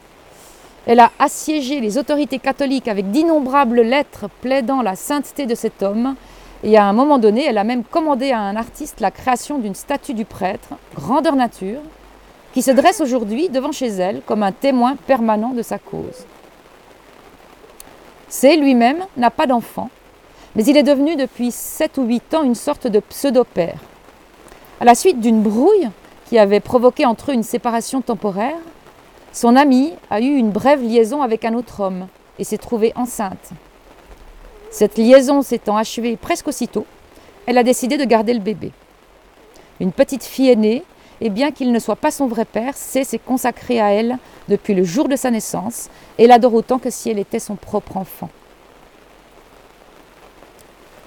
elle 0.86 1.00
a 1.00 1.12
assiégé 1.18 1.80
les 1.80 1.98
autorités 1.98 2.40
catholiques 2.40 2.88
avec 2.88 3.10
d'innombrables 3.12 3.82
lettres 3.82 4.26
plaidant 4.42 4.82
la 4.82 4.96
sainteté 4.96 5.46
de 5.46 5.56
cet 5.56 5.82
homme. 5.82 6.16
Et 6.64 6.78
à 6.78 6.86
un 6.86 6.94
moment 6.94 7.20
donné, 7.20 7.46
elle 7.46 7.58
a 7.58 7.64
même 7.64 7.84
commandé 7.84 8.32
à 8.32 8.40
un 8.40 8.56
artiste 8.56 9.00
la 9.00 9.12
création 9.12 9.60
d'une 9.60 9.76
statue 9.76 10.14
du 10.14 10.26
prêtre, 10.26 10.70
grandeur 10.96 11.36
nature, 11.36 11.82
qui 12.54 12.62
se 12.62 12.72
dresse 12.72 13.02
aujourd'hui 13.02 13.50
devant 13.50 13.72
chez 13.72 13.88
elle 13.88 14.22
comme 14.26 14.44
un 14.44 14.52
témoin 14.52 14.96
permanent 14.96 15.54
de 15.54 15.62
sa 15.62 15.80
cause. 15.80 16.26
C 18.30 18.58
lui-même 18.58 19.06
n'a 19.18 19.32
pas 19.32 19.48
d'enfant, 19.48 19.90
mais 20.56 20.66
il 20.66 20.78
est 20.78 20.84
devenu 20.84 21.16
depuis 21.16 21.52
7 21.52 21.98
ou 21.98 22.04
8 22.04 22.34
ans 22.34 22.44
une 22.44 22.56
sorte 22.56 22.88
de 22.88 23.00
pseudo-père. 23.00 23.80
À 24.80 24.86
la 24.86 24.96
suite 24.96 25.20
d'une 25.20 25.42
brouille 25.42 25.90
qui 26.28 26.38
avait 26.38 26.60
provoqué 26.60 27.06
entre 27.06 27.32
eux 27.32 27.34
une 27.34 27.44
séparation 27.44 28.02
temporaire, 28.02 28.58
son 29.34 29.56
amie 29.56 29.94
a 30.12 30.22
eu 30.22 30.36
une 30.36 30.52
brève 30.52 30.84
liaison 30.84 31.24
avec 31.24 31.44
un 31.44 31.56
autre 31.56 31.80
homme 31.80 32.08
et 32.38 32.44
s'est 32.44 32.60
trouvée 32.60 32.94
enceinte. 32.96 33.50
Cette 34.70 34.98
liaison 34.98 35.42
s'étant 35.42 35.76
achevée 35.76 36.16
presque 36.18 36.48
aussitôt, 36.48 36.86
elle 37.48 37.58
a 37.58 37.64
décidé 37.64 37.98
de 37.98 38.06
garder 38.06 38.34
le 38.34 38.40
bébé. 38.40 38.72
Une 39.80 39.92
petite 39.92 40.24
fille 40.24 40.50
est 40.50 40.56
née, 40.56 40.84
et 41.20 41.30
bien 41.30 41.52
qu'il 41.52 41.72
ne 41.72 41.80
soit 41.80 41.96
pas 41.96 42.12
son 42.12 42.28
vrai 42.28 42.46
père, 42.46 42.76
C 42.76 43.04
s'est 43.04 43.20
consacré 43.20 43.80
à 43.80 43.92
elle 43.92 44.18
depuis 44.50 44.74
le 44.74 44.84
jour 44.84 45.08
de 45.08 45.16
sa 45.16 45.32
naissance 45.32 45.90
et 46.18 46.28
l'adore 46.28 46.54
autant 46.54 46.80
que 46.80 46.90
si 46.90 47.10
elle 47.10 47.20
était 47.20 47.40
son 47.40 47.56
propre 47.56 47.98
enfant. 47.98 48.30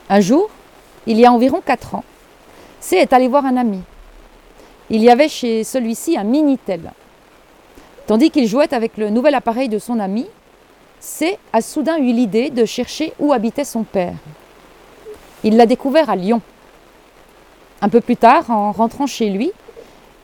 Un 0.09 0.21
jour, 0.21 0.49
il 1.07 1.19
y 1.19 1.27
a 1.27 1.33
environ 1.33 1.61
quatre 1.65 1.95
ans, 1.95 2.05
C 2.81 2.97
est 2.97 3.13
allé 3.13 3.29
voir 3.29 3.45
un 3.47 3.57
ami. 3.57 3.83
Il 4.91 5.03
y 5.03 5.11
avait 5.11 5.29
chez 5.29 5.65
celui-ci 5.65 6.17
un 6.17 6.25
Minitel, 6.25 6.93
Tandis 8.07 8.31
qu'il 8.31 8.47
jouait 8.47 8.73
avec 8.73 8.97
le 8.97 9.11
nouvel 9.11 9.35
appareil 9.35 9.69
de 9.69 9.79
son 9.79 9.99
ami, 9.99 10.27
C 11.01 11.39
a 11.53 11.61
soudain 11.61 11.99
eu 11.99 12.13
l'idée 12.13 12.51
de 12.51 12.65
chercher 12.65 13.13
où 13.19 13.33
habitait 13.33 13.65
son 13.65 13.83
père. 13.83 14.15
Il 15.43 15.57
l'a 15.57 15.67
découvert 15.67 16.09
à 16.09 16.17
Lyon. 16.17 16.41
Un 17.83 17.89
peu 17.89 18.01
plus 18.01 18.17
tard, 18.17 18.51
en 18.51 18.73
rentrant 18.73 19.07
chez 19.07 19.29
lui, 19.29 19.53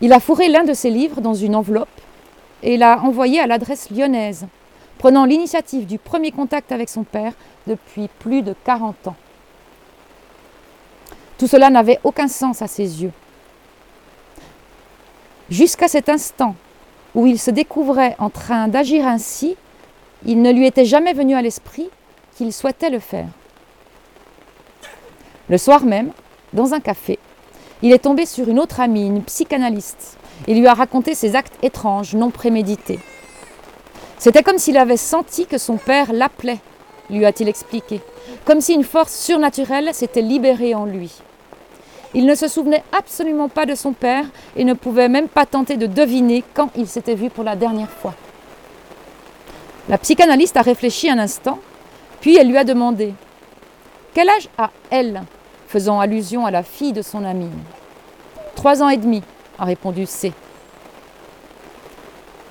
il 0.00 0.12
a 0.12 0.20
fourré 0.20 0.48
l'un 0.48 0.64
de 0.64 0.72
ses 0.72 0.90
livres 0.90 1.20
dans 1.20 1.34
une 1.34 1.54
enveloppe 1.54 1.88
et 2.62 2.76
l'a 2.76 3.00
envoyé 3.02 3.40
à 3.40 3.46
l'adresse 3.46 3.90
lyonnaise, 3.90 4.46
prenant 4.98 5.24
l'initiative 5.24 5.86
du 5.86 5.98
premier 5.98 6.30
contact 6.30 6.72
avec 6.72 6.88
son 6.88 7.02
père 7.02 7.32
depuis 7.66 8.08
plus 8.20 8.42
de 8.42 8.54
40 8.64 9.08
ans. 9.08 9.16
Tout 11.36 11.48
cela 11.48 11.70
n'avait 11.70 11.98
aucun 12.04 12.28
sens 12.28 12.62
à 12.62 12.68
ses 12.68 13.02
yeux. 13.02 13.12
Jusqu'à 15.50 15.88
cet 15.88 16.08
instant 16.08 16.54
où 17.14 17.26
il 17.26 17.38
se 17.38 17.50
découvrait 17.50 18.16
en 18.18 18.30
train 18.30 18.68
d'agir 18.68 19.06
ainsi, 19.06 19.56
il 20.24 20.40
ne 20.40 20.52
lui 20.52 20.66
était 20.66 20.84
jamais 20.84 21.12
venu 21.12 21.34
à 21.34 21.42
l'esprit 21.42 21.90
qu'il 22.36 22.52
souhaitait 22.52 22.90
le 22.90 22.98
faire. 22.98 23.28
Le 25.48 25.58
soir 25.58 25.84
même, 25.84 26.12
dans 26.52 26.74
un 26.74 26.80
café, 26.80 27.18
il 27.82 27.92
est 27.92 27.98
tombé 27.98 28.26
sur 28.26 28.48
une 28.48 28.60
autre 28.60 28.80
amie, 28.80 29.06
une 29.06 29.24
psychanalyste, 29.24 30.16
et 30.46 30.54
lui 30.54 30.66
a 30.66 30.74
raconté 30.74 31.14
ses 31.14 31.34
actes 31.34 31.58
étranges, 31.62 32.14
non 32.14 32.30
prémédités. 32.30 33.00
C'était 34.18 34.42
comme 34.42 34.58
s'il 34.58 34.76
avait 34.76 34.96
senti 34.96 35.46
que 35.46 35.58
son 35.58 35.76
père 35.76 36.12
l'appelait, 36.12 36.60
lui 37.10 37.26
a-t-il 37.26 37.48
expliqué, 37.48 38.00
comme 38.44 38.60
si 38.60 38.72
une 38.72 38.84
force 38.84 39.14
surnaturelle 39.14 39.92
s'était 39.92 40.22
libérée 40.22 40.74
en 40.74 40.84
lui. 40.84 41.12
Il 42.14 42.26
ne 42.26 42.34
se 42.34 42.48
souvenait 42.48 42.84
absolument 42.92 43.48
pas 43.48 43.64
de 43.64 43.74
son 43.74 43.92
père 43.92 44.26
et 44.56 44.64
ne 44.64 44.74
pouvait 44.74 45.08
même 45.08 45.28
pas 45.28 45.46
tenter 45.46 45.76
de 45.76 45.86
deviner 45.86 46.44
quand 46.54 46.70
il 46.76 46.86
s'était 46.86 47.14
vu 47.14 47.30
pour 47.30 47.44
la 47.44 47.56
dernière 47.56 47.90
fois. 47.90 48.14
La 49.88 49.98
psychanalyste 49.98 50.56
a 50.56 50.62
réfléchi 50.62 51.10
un 51.10 51.18
instant, 51.18 51.58
puis 52.20 52.36
elle 52.36 52.48
lui 52.48 52.58
a 52.58 52.64
demandé 52.64 53.14
Quel 54.14 54.28
âge 54.28 54.48
a 54.58 54.70
elle 54.90 55.22
faisant 55.66 56.00
allusion 56.00 56.44
à 56.44 56.50
la 56.50 56.62
fille 56.62 56.92
de 56.92 57.02
son 57.02 57.24
amie. 57.24 57.50
Trois 58.54 58.82
ans 58.82 58.90
et 58.90 58.98
demi, 58.98 59.22
a 59.58 59.64
répondu 59.64 60.04
C. 60.06 60.32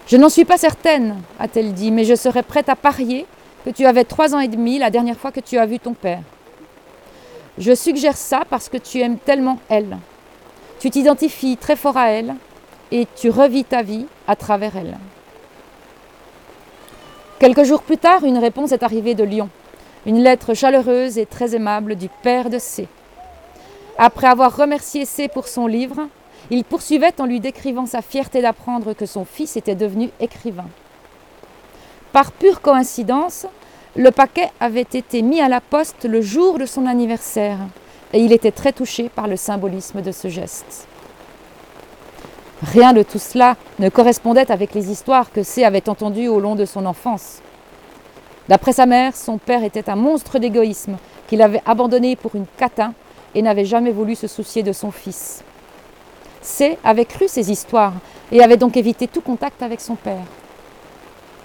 Je 0.08 0.18
n'en 0.18 0.30
suis 0.30 0.44
pas 0.44 0.58
certaine, 0.58 1.22
a-t-elle 1.40 1.74
dit, 1.74 1.92
mais 1.92 2.04
je 2.04 2.16
serais 2.16 2.44
prête 2.44 2.68
à 2.68 2.76
parier 2.76 3.26
que 3.64 3.70
tu 3.70 3.86
avais 3.86 4.04
trois 4.04 4.34
ans 4.36 4.40
et 4.40 4.48
demi 4.48 4.80
la 4.80 4.90
dernière 4.90 5.18
fois 5.18 5.32
que 5.32 5.40
tu 5.40 5.58
as 5.58 5.66
vu 5.66 5.80
ton 5.80 5.94
père. 5.94 6.22
Je 7.62 7.76
suggère 7.76 8.18
ça 8.18 8.42
parce 8.50 8.70
que 8.70 8.78
tu 8.78 9.02
aimes 9.02 9.20
tellement 9.20 9.60
elle. 9.70 10.00
Tu 10.80 10.90
t'identifies 10.90 11.58
très 11.58 11.76
fort 11.76 11.96
à 11.96 12.10
elle 12.10 12.34
et 12.90 13.08
tu 13.16 13.30
revis 13.30 13.66
ta 13.66 13.84
vie 13.84 14.08
à 14.28 14.36
travers 14.36 14.76
elle. 14.76 14.98
Quelques 17.38 17.64
jours 17.64 17.84
plus 17.84 18.00
tard, 18.00 18.24
une 18.24 18.40
réponse 18.40 18.72
est 18.72 18.82
arrivée 18.82 19.14
de 19.14 19.24
Lyon. 19.24 19.48
Une 20.08 20.24
lettre 20.24 20.56
chaleureuse 20.56 21.20
et 21.20 21.28
très 21.28 21.54
aimable 21.54 21.98
du 21.98 22.10
père 22.24 22.50
de 22.50 22.58
C. 22.58 22.88
Après 23.96 24.26
avoir 24.26 24.58
remercié 24.58 25.06
C 25.06 25.28
pour 25.28 25.48
son 25.48 25.68
livre, 25.68 26.08
il 26.50 26.64
poursuivait 26.64 27.22
en 27.22 27.28
lui 27.28 27.40
décrivant 27.40 27.86
sa 27.86 28.02
fierté 28.02 28.42
d'apprendre 28.42 28.94
que 28.94 29.06
son 29.06 29.24
fils 29.24 29.56
était 29.56 29.76
devenu 29.76 30.10
écrivain. 30.20 30.68
Par 32.12 32.32
pure 32.32 32.62
coïncidence, 32.62 33.46
le 33.96 34.12
paquet 34.12 34.50
avait 34.60 34.82
été 34.82 35.22
mis 35.22 35.42
à 35.42 35.50
la 35.50 35.60
poste 35.60 36.06
le 36.06 36.22
jour 36.22 36.58
de 36.58 36.66
son 36.66 36.86
anniversaire 36.86 37.58
et 38.14 38.20
il 38.20 38.32
était 38.32 38.52
très 38.52 38.72
touché 38.72 39.10
par 39.10 39.28
le 39.28 39.36
symbolisme 39.36 40.02
de 40.02 40.12
ce 40.12 40.30
geste. 40.30 40.88
Rien 42.64 42.94
de 42.94 43.04
tout 43.04 43.20
cela 43.20 43.58
ne 43.80 43.90
correspondait 43.90 44.52
avec 44.52 44.74
les 44.74 44.92
histoires 44.92 45.32
que 45.32 45.44
C 45.44 45.66
avait 45.66 45.90
entendues 45.90 46.28
au 46.28 46.40
long 46.40 46.56
de 46.56 46.66
son 46.66 46.86
enfance. 46.86 47.40
D'après 48.48 48.74
sa 48.74 48.86
mère, 48.86 49.16
son 49.16 49.38
père 49.38 49.64
était 49.64 49.90
un 49.90 49.96
monstre 49.96 50.40
d'égoïsme 50.40 50.98
qu'il 51.28 51.42
avait 51.42 51.64
abandonné 51.66 52.16
pour 52.16 52.36
une 52.36 52.46
catin 52.58 52.94
et 53.36 53.42
n'avait 53.42 53.66
jamais 53.66 53.92
voulu 53.92 54.16
se 54.16 54.28
soucier 54.28 54.64
de 54.64 54.74
son 54.74 54.92
fils. 54.92 55.44
C 56.42 56.78
avait 56.84 57.06
cru 57.06 57.28
ces 57.28 57.52
histoires 57.52 57.94
et 58.32 58.42
avait 58.42 58.58
donc 58.58 58.78
évité 58.78 59.08
tout 59.08 59.22
contact 59.22 59.62
avec 59.64 59.82
son 59.82 59.96
père. 59.96 60.24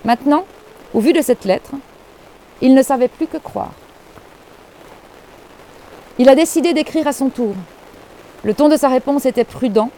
Maintenant, 0.05 0.45
au 0.95 1.01
vu 1.01 1.13
de 1.13 1.23
cette 1.23 1.45
lettre, 1.45 1.73
il 2.61 2.75
ne 2.75 2.83
savait 2.83 3.09
plus 3.09 3.27
que 3.27 3.37
croire. 3.37 3.73
Il 6.19 6.29
a 6.29 6.35
décidé 6.35 6.73
d'écrire 6.73 7.07
à 7.07 7.13
son 7.13 7.29
tour. 7.29 7.55
Le 8.43 8.55
ton 8.55 8.69
de 8.69 8.77
sa 8.77 8.89
réponse 8.89 9.27
était 9.27 9.45
prudent, 9.45 9.91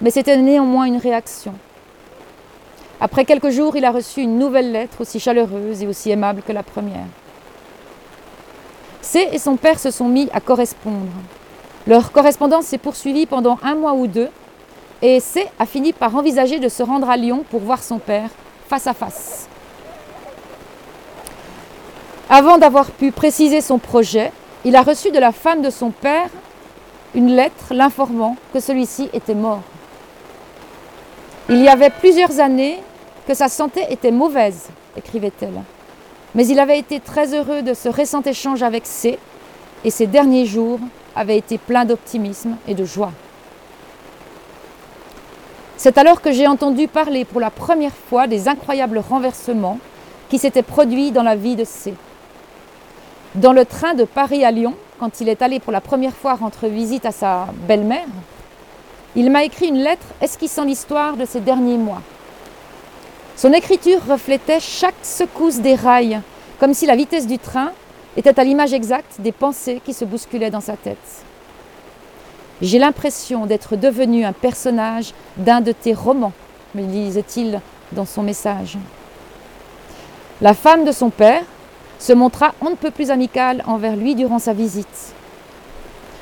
mais 0.00 0.10
c'était 0.10 0.36
néanmoins 0.36 0.84
une 0.84 0.96
réaction. 0.96 1.54
Après 3.00 3.24
quelques 3.24 3.50
jours, 3.50 3.76
il 3.76 3.84
a 3.84 3.90
reçu 3.90 4.22
une 4.22 4.38
nouvelle 4.38 4.72
lettre 4.72 5.00
aussi 5.00 5.20
chaleureuse 5.20 5.82
et 5.82 5.86
aussi 5.86 6.10
aimable 6.10 6.42
que 6.42 6.52
la 6.52 6.62
première. 6.62 7.06
C 9.02 9.28
et 9.32 9.38
son 9.38 9.56
père 9.56 9.78
se 9.78 9.90
sont 9.90 10.08
mis 10.08 10.28
à 10.32 10.40
correspondre. 10.40 11.12
Leur 11.86 12.10
correspondance 12.12 12.66
s'est 12.66 12.78
poursuivie 12.78 13.26
pendant 13.26 13.58
un 13.62 13.74
mois 13.74 13.92
ou 13.92 14.06
deux, 14.06 14.30
et 15.02 15.20
C 15.20 15.46
a 15.58 15.66
fini 15.66 15.92
par 15.92 16.16
envisager 16.16 16.58
de 16.58 16.68
se 16.68 16.82
rendre 16.82 17.10
à 17.10 17.16
Lyon 17.16 17.44
pour 17.50 17.60
voir 17.60 17.82
son 17.82 17.98
père 17.98 18.30
face 18.68 18.86
à 18.86 18.94
face. 18.94 19.48
Avant 22.30 22.56
d'avoir 22.56 22.90
pu 22.90 23.12
préciser 23.12 23.60
son 23.60 23.78
projet, 23.78 24.32
il 24.64 24.76
a 24.76 24.82
reçu 24.82 25.10
de 25.10 25.18
la 25.18 25.30
femme 25.30 25.60
de 25.60 25.68
son 25.68 25.90
père 25.90 26.30
une 27.14 27.28
lettre 27.28 27.74
l'informant 27.74 28.36
que 28.52 28.60
celui-ci 28.60 29.10
était 29.12 29.34
mort. 29.34 29.60
Il 31.50 31.60
y 31.60 31.68
avait 31.68 31.90
plusieurs 31.90 32.40
années 32.40 32.78
que 33.28 33.34
sa 33.34 33.48
santé 33.48 33.82
était 33.90 34.10
mauvaise, 34.10 34.68
écrivait-elle. 34.96 35.62
Mais 36.34 36.46
il 36.46 36.58
avait 36.58 36.78
été 36.78 36.98
très 36.98 37.34
heureux 37.34 37.62
de 37.62 37.74
ce 37.74 37.90
récent 37.90 38.22
échange 38.22 38.62
avec 38.62 38.86
C, 38.86 39.18
et 39.84 39.90
ces 39.90 40.06
derniers 40.06 40.46
jours 40.46 40.80
avaient 41.14 41.36
été 41.36 41.58
pleins 41.58 41.84
d'optimisme 41.84 42.56
et 42.66 42.74
de 42.74 42.86
joie. 42.86 43.12
C'est 45.76 45.98
alors 45.98 46.22
que 46.22 46.32
j'ai 46.32 46.46
entendu 46.46 46.88
parler 46.88 47.26
pour 47.26 47.40
la 47.40 47.50
première 47.50 47.94
fois 48.08 48.26
des 48.26 48.48
incroyables 48.48 48.98
renversements 48.98 49.78
qui 50.30 50.38
s'étaient 50.38 50.62
produits 50.62 51.12
dans 51.12 51.22
la 51.22 51.36
vie 51.36 51.56
de 51.56 51.64
C. 51.64 51.92
Dans 53.34 53.52
le 53.52 53.64
train 53.64 53.94
de 53.94 54.04
Paris 54.04 54.44
à 54.44 54.52
Lyon, 54.52 54.74
quand 55.00 55.20
il 55.20 55.28
est 55.28 55.42
allé 55.42 55.58
pour 55.58 55.72
la 55.72 55.80
première 55.80 56.14
fois 56.14 56.34
rendre 56.34 56.68
visite 56.68 57.04
à 57.04 57.10
sa 57.10 57.48
belle-mère, 57.66 58.06
il 59.16 59.28
m'a 59.28 59.42
écrit 59.42 59.66
une 59.66 59.82
lettre 59.82 60.06
esquissant 60.20 60.62
l'histoire 60.62 61.16
de 61.16 61.24
ces 61.24 61.40
derniers 61.40 61.76
mois. 61.76 62.00
Son 63.36 63.52
écriture 63.52 63.98
reflétait 64.08 64.60
chaque 64.60 64.94
secousse 65.02 65.56
des 65.56 65.74
rails, 65.74 66.20
comme 66.60 66.74
si 66.74 66.86
la 66.86 66.94
vitesse 66.94 67.26
du 67.26 67.40
train 67.40 67.72
était 68.16 68.38
à 68.38 68.44
l'image 68.44 68.72
exacte 68.72 69.16
des 69.20 69.32
pensées 69.32 69.82
qui 69.84 69.94
se 69.94 70.04
bousculaient 70.04 70.52
dans 70.52 70.60
sa 70.60 70.76
tête. 70.76 71.24
J'ai 72.62 72.78
l'impression 72.78 73.46
d'être 73.46 73.74
devenu 73.74 74.24
un 74.24 74.32
personnage 74.32 75.12
d'un 75.36 75.60
de 75.60 75.72
tes 75.72 75.92
romans, 75.92 76.32
me 76.76 76.82
disait-il 76.82 77.60
dans 77.90 78.06
son 78.06 78.22
message. 78.22 78.78
La 80.40 80.54
femme 80.54 80.84
de 80.84 80.92
son 80.92 81.10
père 81.10 81.42
se 82.04 82.12
montra 82.12 82.52
on 82.60 82.68
ne 82.68 82.74
peut 82.74 82.90
plus 82.90 83.10
amicale 83.10 83.62
envers 83.66 83.96
lui 83.96 84.14
durant 84.14 84.38
sa 84.38 84.52
visite. 84.52 85.14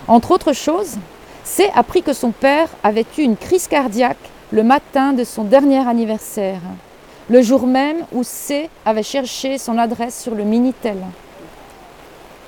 Entre 0.06 0.30
autres 0.30 0.52
choses, 0.52 0.94
C 1.42 1.68
apprit 1.74 2.04
que 2.04 2.12
son 2.12 2.30
père 2.30 2.68
avait 2.84 3.04
eu 3.18 3.22
une 3.22 3.36
crise 3.36 3.66
cardiaque 3.66 4.30
le 4.52 4.62
matin 4.62 5.12
de 5.12 5.24
son 5.24 5.42
dernier 5.42 5.84
anniversaire, 5.84 6.60
le 7.28 7.42
jour 7.42 7.66
même 7.66 7.96
où 8.12 8.22
C 8.22 8.70
avait 8.84 9.02
cherché 9.02 9.58
son 9.58 9.76
adresse 9.76 10.22
sur 10.22 10.36
le 10.36 10.44
Minitel. 10.44 10.98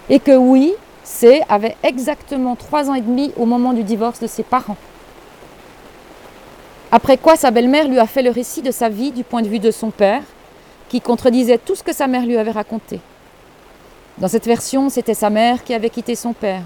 Et 0.08 0.20
que 0.20 0.36
oui, 0.36 0.72
C 1.02 1.42
avait 1.48 1.76
exactement 1.82 2.54
trois 2.54 2.88
ans 2.88 2.94
et 2.94 3.00
demi 3.00 3.32
au 3.36 3.46
moment 3.46 3.72
du 3.72 3.82
divorce 3.82 4.20
de 4.20 4.28
ses 4.28 4.44
parents. 4.44 4.76
Après 6.92 7.16
quoi 7.16 7.34
sa 7.34 7.50
belle-mère 7.50 7.88
lui 7.88 7.98
a 7.98 8.06
fait 8.06 8.22
le 8.22 8.30
récit 8.30 8.62
de 8.62 8.70
sa 8.70 8.88
vie 8.88 9.10
du 9.10 9.24
point 9.24 9.42
de 9.42 9.48
vue 9.48 9.58
de 9.58 9.72
son 9.72 9.90
père, 9.90 10.22
qui 10.88 11.00
contredisait 11.00 11.58
tout 11.58 11.74
ce 11.74 11.82
que 11.82 11.92
sa 11.92 12.06
mère 12.06 12.26
lui 12.26 12.36
avait 12.36 12.52
raconté. 12.52 13.00
Dans 14.18 14.28
cette 14.28 14.46
version, 14.46 14.88
c'était 14.88 15.14
sa 15.14 15.28
mère 15.28 15.64
qui 15.64 15.74
avait 15.74 15.90
quitté 15.90 16.14
son 16.14 16.32
père. 16.32 16.62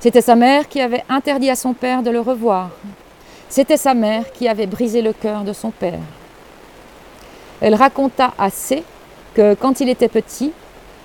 C'était 0.00 0.20
sa 0.20 0.36
mère 0.36 0.68
qui 0.68 0.80
avait 0.80 1.04
interdit 1.08 1.50
à 1.50 1.56
son 1.56 1.72
père 1.72 2.02
de 2.02 2.10
le 2.10 2.20
revoir. 2.20 2.70
C'était 3.48 3.78
sa 3.78 3.94
mère 3.94 4.30
qui 4.32 4.46
avait 4.48 4.66
brisé 4.66 5.00
le 5.00 5.12
cœur 5.12 5.44
de 5.44 5.52
son 5.52 5.70
père. 5.70 6.00
Elle 7.60 7.74
raconta 7.74 8.32
assez 8.38 8.84
que 9.34 9.54
quand 9.54 9.80
il 9.80 9.88
était 9.88 10.08
petit, 10.08 10.52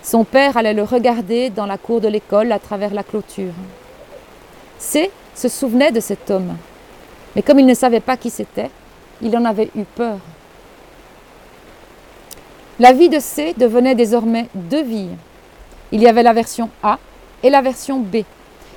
son 0.03 0.25
père 0.25 0.57
allait 0.57 0.73
le 0.73 0.83
regarder 0.83 1.49
dans 1.49 1.65
la 1.65 1.77
cour 1.77 2.01
de 2.01 2.09
l'école 2.09 2.51
à 2.51 2.59
travers 2.59 2.93
la 2.93 3.03
clôture. 3.03 3.53
C 4.77 5.09
se 5.33 5.47
souvenait 5.47 5.91
de 5.91 6.01
cet 6.01 6.29
homme, 6.29 6.57
mais 7.35 7.41
comme 7.41 7.59
il 7.59 7.65
ne 7.65 7.73
savait 7.73 8.01
pas 8.01 8.17
qui 8.17 8.29
c'était, 8.29 8.69
il 9.21 9.35
en 9.37 9.45
avait 9.45 9.71
eu 9.75 9.83
peur. 9.83 10.17
La 12.79 12.91
vie 12.91 13.09
de 13.09 13.19
C 13.19 13.53
devenait 13.57 13.95
désormais 13.95 14.49
deux 14.53 14.83
vies. 14.83 15.09
Il 15.93 16.01
y 16.01 16.07
avait 16.07 16.23
la 16.23 16.33
version 16.33 16.71
A 16.81 16.97
et 17.43 17.51
la 17.51 17.61
version 17.61 17.99
B, 17.99 18.23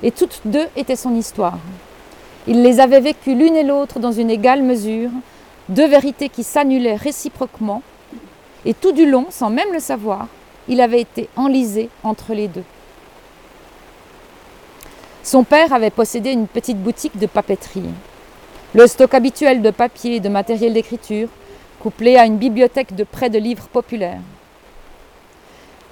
et 0.03 0.11
toutes 0.11 0.41
deux 0.45 0.67
étaient 0.75 0.95
son 0.95 1.15
histoire. 1.15 1.57
Il 2.45 2.61
les 2.61 2.79
avait 2.79 2.99
vécues 2.99 3.33
l'une 3.33 3.55
et 3.55 3.63
l'autre 3.63 3.97
dans 3.99 4.11
une 4.11 4.29
égale 4.29 4.61
mesure, 4.61 5.09
deux 5.67 5.87
vérités 5.87 6.29
qui 6.29 6.43
s'annulaient 6.43 6.95
réciproquement, 6.95 7.81
et 8.65 8.75
tout 8.75 8.91
du 8.91 9.09
long, 9.09 9.25
sans 9.31 9.49
même 9.49 9.73
le 9.73 9.79
savoir, 9.79 10.27
il 10.67 10.79
avait 10.79 11.01
été 11.01 11.27
enlisé 11.35 11.89
entre 12.03 12.35
les 12.35 12.47
deux. 12.47 12.63
Son 15.23 15.43
père 15.43 15.73
avait 15.73 15.89
possédé 15.89 16.31
une 16.31 16.45
petite 16.45 16.77
boutique 16.77 17.17
de 17.17 17.25
papeterie. 17.25 17.89
Le 18.75 18.85
stock 18.85 19.15
habituel 19.15 19.63
de 19.63 19.71
papier 19.71 20.17
et 20.17 20.19
de 20.19 20.29
matériel 20.29 20.73
d'écriture, 20.73 21.29
couplé 21.79 22.15
à 22.15 22.27
une 22.27 22.37
bibliothèque 22.37 22.95
de 22.95 23.03
prêts 23.03 23.31
de 23.31 23.39
livres 23.39 23.67
populaires. 23.69 24.21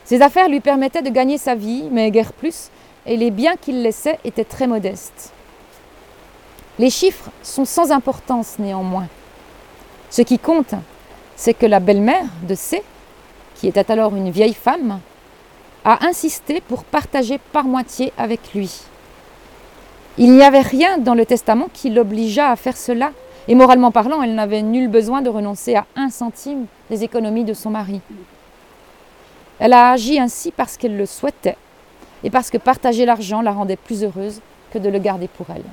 Ses 0.05 0.21
affaires 0.21 0.49
lui 0.49 0.59
permettaient 0.59 1.01
de 1.01 1.09
gagner 1.09 1.39
sa 1.39 1.55
vie, 1.55 1.89
mais 1.91 2.11
guère 2.11 2.31
plus, 2.31 2.69
et 3.07 3.17
les 3.17 3.31
biens 3.31 3.55
qu'il 3.59 3.81
laissait 3.81 4.19
étaient 4.23 4.43
très 4.43 4.67
modestes. 4.67 5.33
Les 6.77 6.91
chiffres 6.91 7.31
sont 7.41 7.65
sans 7.65 7.91
importance 7.91 8.59
néanmoins. 8.59 9.07
Ce 10.11 10.21
qui 10.21 10.37
compte, 10.37 10.75
c'est 11.35 11.55
que 11.55 11.65
la 11.65 11.79
belle-mère 11.79 12.27
de 12.47 12.53
C, 12.53 12.83
qui 13.55 13.67
était 13.67 13.91
alors 13.91 14.15
une 14.15 14.29
vieille 14.29 14.53
femme, 14.53 14.99
a 15.83 16.05
insisté 16.05 16.61
pour 16.61 16.83
partager 16.83 17.39
par 17.51 17.63
moitié 17.63 18.13
avec 18.17 18.53
lui. 18.53 18.81
Il 20.17 20.33
n'y 20.33 20.43
avait 20.43 20.61
rien 20.61 20.97
dans 20.97 21.15
le 21.15 21.25
testament 21.25 21.67
qui 21.73 21.89
l'obligeât 21.89 22.51
à 22.51 22.55
faire 22.55 22.77
cela, 22.77 23.11
et 23.47 23.55
moralement 23.55 23.91
parlant, 23.91 24.21
elle 24.21 24.35
n'avait 24.35 24.61
nul 24.61 24.87
besoin 24.87 25.21
de 25.21 25.29
renoncer 25.29 25.75
à 25.75 25.85
un 25.95 26.09
centime 26.09 26.65
des 26.89 27.03
économies 27.03 27.43
de 27.43 27.53
son 27.53 27.71
mari. 27.71 28.01
Elle 29.59 29.73
a 29.73 29.91
agi 29.91 30.19
ainsi 30.19 30.51
parce 30.51 30.75
qu'elle 30.77 30.97
le 30.97 31.05
souhaitait, 31.05 31.55
et 32.23 32.29
parce 32.29 32.49
que 32.49 32.57
partager 32.57 33.05
l'argent 33.05 33.41
la 33.41 33.51
rendait 33.51 33.77
plus 33.77 34.03
heureuse 34.03 34.41
que 34.71 34.79
de 34.79 34.89
le 34.89 34.99
garder 34.99 35.29
pour 35.29 35.47
elle. 35.49 35.63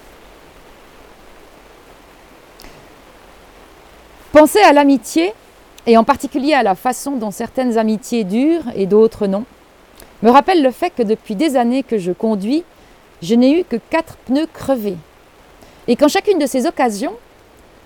Penser 4.32 4.60
à 4.60 4.72
l'amitié, 4.72 5.32
et 5.86 5.96
en 5.96 6.02
particulier 6.02 6.54
à 6.54 6.64
la 6.64 6.74
façon 6.74 7.12
dont 7.12 7.30
certaines 7.30 7.78
amitiés 7.78 8.24
durent 8.24 8.64
et 8.74 8.86
d'autres 8.86 9.28
non, 9.28 9.44
me 10.22 10.30
rappelle 10.30 10.62
le 10.62 10.70
fait 10.70 10.90
que 10.90 11.02
depuis 11.02 11.34
des 11.34 11.56
années 11.56 11.82
que 11.82 11.98
je 11.98 12.12
conduis, 12.12 12.64
je 13.22 13.34
n'ai 13.34 13.60
eu 13.60 13.64
que 13.64 13.76
quatre 13.76 14.16
pneus 14.26 14.48
crevés. 14.52 14.96
Et 15.88 15.96
qu'en 15.96 16.08
chacune 16.08 16.38
de 16.38 16.46
ces 16.46 16.66
occasions, 16.66 17.14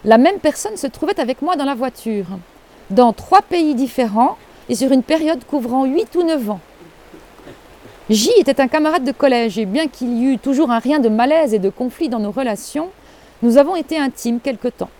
la 0.05 0.18
même 0.18 0.38
personne 0.38 0.77
se 0.77 0.87
trouvait 0.87 1.18
avec 1.20 1.42
moi 1.42 1.57
dans 1.57 1.64
la 1.64 1.75
voiture, 1.75 2.27
dans 2.90 3.12
trois 3.12 3.42
pays 3.42 3.75
différents 3.75 4.37
et 4.68 4.75
sur 4.75 4.92
une 4.92 5.03
période 5.03 5.44
couvrant 5.44 5.85
huit 5.85 6.14
ou 6.14 6.23
neuf 6.23 6.51
ans. 6.51 6.61
J 8.11 8.31
était 8.38 8.61
un 8.61 8.68
camarade 8.68 9.05
de 9.05 9.12
collège 9.12 9.59
et 9.59 9.64
bien 9.64 9.88
qu'il 9.88 10.18
y 10.18 10.27
eût 10.27 10.38
toujours 10.38 10.70
un 10.70 10.79
rien 10.79 10.99
de 10.99 11.09
malaise 11.09 11.55
et 11.55 11.59
de 11.59 11.70
conflit 11.70 12.11
dans 12.11 12.18
nos 12.18 12.33
relations, 12.33 12.90
nous 13.42 13.57
avons 13.57 13.77
été 13.77 13.99
intimes 13.99 14.40
quelque 14.40 14.68
temps. 14.68 14.90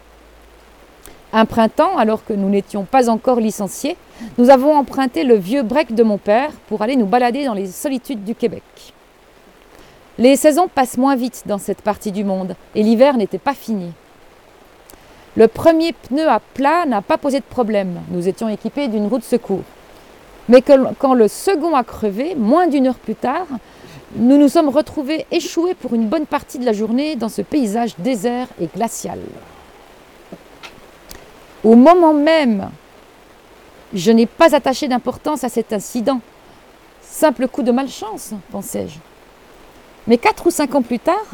Un 1.37 1.47
printemps, 1.47 1.99
alors 1.99 2.25
que 2.25 2.33
nous 2.33 2.49
n'étions 2.49 2.85
pas 2.85 3.11
encore 3.11 3.41
licenciés, 3.41 3.97
nous 4.39 4.51
avons 4.51 4.77
emprunté 4.77 5.25
le 5.25 5.35
vieux 5.35 5.65
break 5.65 5.93
de 5.93 6.05
mon 6.05 6.17
père 6.17 6.53
pour 6.69 6.81
aller 6.81 6.95
nous 6.95 7.07
balader 7.07 7.45
dans 7.45 7.55
les 7.55 7.67
solitudes 7.67 8.23
du 8.23 8.37
Québec. 8.37 8.63
Les 10.17 10.37
saisons 10.37 10.69
passent 10.69 10.97
moins 10.97 11.17
vite 11.17 11.43
dans 11.47 11.59
cette 11.59 11.83
partie 11.83 12.13
du 12.13 12.23
monde 12.23 12.55
et 12.77 12.85
l'hiver 12.85 13.17
n'était 13.17 13.39
pas 13.39 13.53
fini. 13.53 13.91
Le 15.35 15.49
premier 15.49 15.93
pneu 15.93 16.29
à 16.29 16.39
plat 16.39 16.87
n'a 16.87 17.03
pas 17.03 17.19
posé 17.19 17.41
de 17.41 17.45
problème. 17.45 18.01
Nous 18.11 18.29
étions 18.29 18.49
équipés 18.49 18.87
d'une 18.87 19.09
roue 19.09 19.19
de 19.19 19.25
secours. 19.25 19.65
Mais 20.49 20.63
quand 20.63 21.15
le 21.15 21.27
second 21.27 21.75
a 21.75 21.83
crevé, 21.83 22.37
moins 22.37 22.69
d'une 22.69 22.87
heure 22.87 22.95
plus 22.95 23.17
tard, 23.17 23.49
nous 24.15 24.39
nous 24.39 24.49
sommes 24.49 24.69
retrouvés 24.69 25.27
échoués 25.33 25.75
pour 25.75 25.95
une 25.95 26.07
bonne 26.07 26.27
partie 26.27 26.61
de 26.61 26.65
la 26.65 26.73
journée 26.73 27.17
dans 27.17 27.29
ce 27.29 27.43
paysage 27.43 27.97
désert 27.99 28.47
et 28.61 28.69
glacial. 28.73 29.19
Au 31.65 31.77
moment 31.77 32.13
même, 32.13 32.71
je 33.95 34.11
n'ai 34.11 34.27
pas 34.27 34.55
attaché 34.55 34.87
d'importance 34.87 35.45
à 35.45 35.49
cet 35.49 35.73
incident. 35.73 36.21
Simple 37.01 37.49
coup 37.49 37.63
de 37.63 37.73
malchance, 37.73 38.33
pensais-je. 38.53 38.99
Mais 40.07 40.19
quatre 40.19 40.47
ou 40.47 40.51
cinq 40.51 40.75
ans 40.75 40.83
plus 40.83 40.99
tard, 40.99 41.25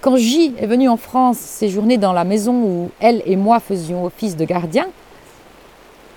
quand 0.00 0.16
J 0.16 0.54
est 0.58 0.66
venue 0.66 0.88
en 0.88 0.96
France 0.96 1.38
séjourner 1.38 1.96
dans 1.96 2.12
la 2.12 2.22
maison 2.22 2.54
où 2.54 2.90
elle 3.00 3.22
et 3.26 3.34
moi 3.34 3.58
faisions 3.58 4.04
office 4.04 4.36
de 4.36 4.44
gardien, 4.44 4.86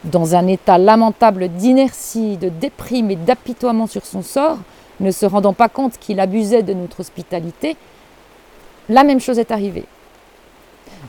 dans 0.04 0.36
un 0.36 0.46
état 0.46 0.78
lamentable 0.78 1.48
d'inertie, 1.48 2.38
de 2.38 2.50
déprime 2.50 3.10
et 3.10 3.16
d'apitoiement 3.16 3.88
sur 3.88 4.06
son 4.06 4.22
sort, 4.22 4.60
ne 5.00 5.10
se 5.10 5.26
rendant 5.26 5.54
pas 5.54 5.70
compte 5.70 5.98
qu'il 5.98 6.20
abusait 6.20 6.62
de 6.62 6.74
notre 6.74 7.00
hospitalité, 7.00 7.76
la 8.90 9.04
même 9.04 9.20
chose 9.20 9.40
est 9.40 9.52
arrivée. 9.52 9.86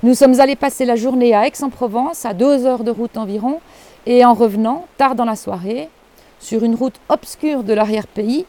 Nous 0.02 0.14
sommes 0.14 0.40
allés 0.40 0.56
passer 0.56 0.86
la 0.86 0.96
journée 0.96 1.34
à 1.34 1.46
Aix-en-Provence, 1.46 2.24
à 2.24 2.32
deux 2.32 2.64
heures 2.64 2.84
de 2.84 2.90
route 2.90 3.18
environ, 3.18 3.60
et 4.06 4.24
en 4.24 4.32
revenant, 4.32 4.86
tard 4.96 5.14
dans 5.14 5.26
la 5.26 5.36
soirée, 5.36 5.90
sur 6.38 6.64
une 6.64 6.74
route 6.74 6.94
obscure 7.10 7.62
de 7.62 7.74
l'arrière-pays, 7.74 8.46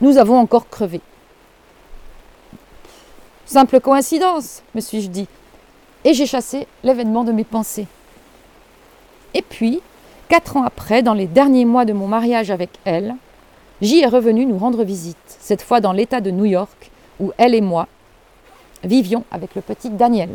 nous 0.00 0.16
avons 0.16 0.38
encore 0.38 0.68
crevé. 0.68 1.00
Simple 3.46 3.80
coïncidence, 3.80 4.62
me 4.76 4.80
suis-je 4.80 5.08
dit, 5.08 5.26
et 6.04 6.14
j'ai 6.14 6.26
chassé 6.26 6.68
l'événement 6.84 7.24
de 7.24 7.32
mes 7.32 7.42
pensées. 7.42 7.88
Et 9.34 9.42
puis, 9.42 9.80
quatre 10.28 10.56
ans 10.56 10.62
après, 10.62 11.02
dans 11.02 11.14
les 11.14 11.26
derniers 11.26 11.64
mois 11.64 11.84
de 11.84 11.94
mon 11.94 12.06
mariage 12.06 12.52
avec 12.52 12.70
elle, 12.84 13.16
J 13.82 14.02
est 14.02 14.06
revenu 14.06 14.46
nous 14.46 14.58
rendre 14.58 14.84
visite, 14.84 15.16
cette 15.26 15.62
fois 15.62 15.80
dans 15.80 15.92
l'État 15.92 16.20
de 16.20 16.30
New 16.30 16.44
York, 16.44 16.92
où 17.18 17.32
elle 17.38 17.56
et 17.56 17.60
moi 17.60 17.88
vivions 18.84 19.24
avec 19.32 19.56
le 19.56 19.62
petit 19.62 19.90
Daniel. 19.90 20.30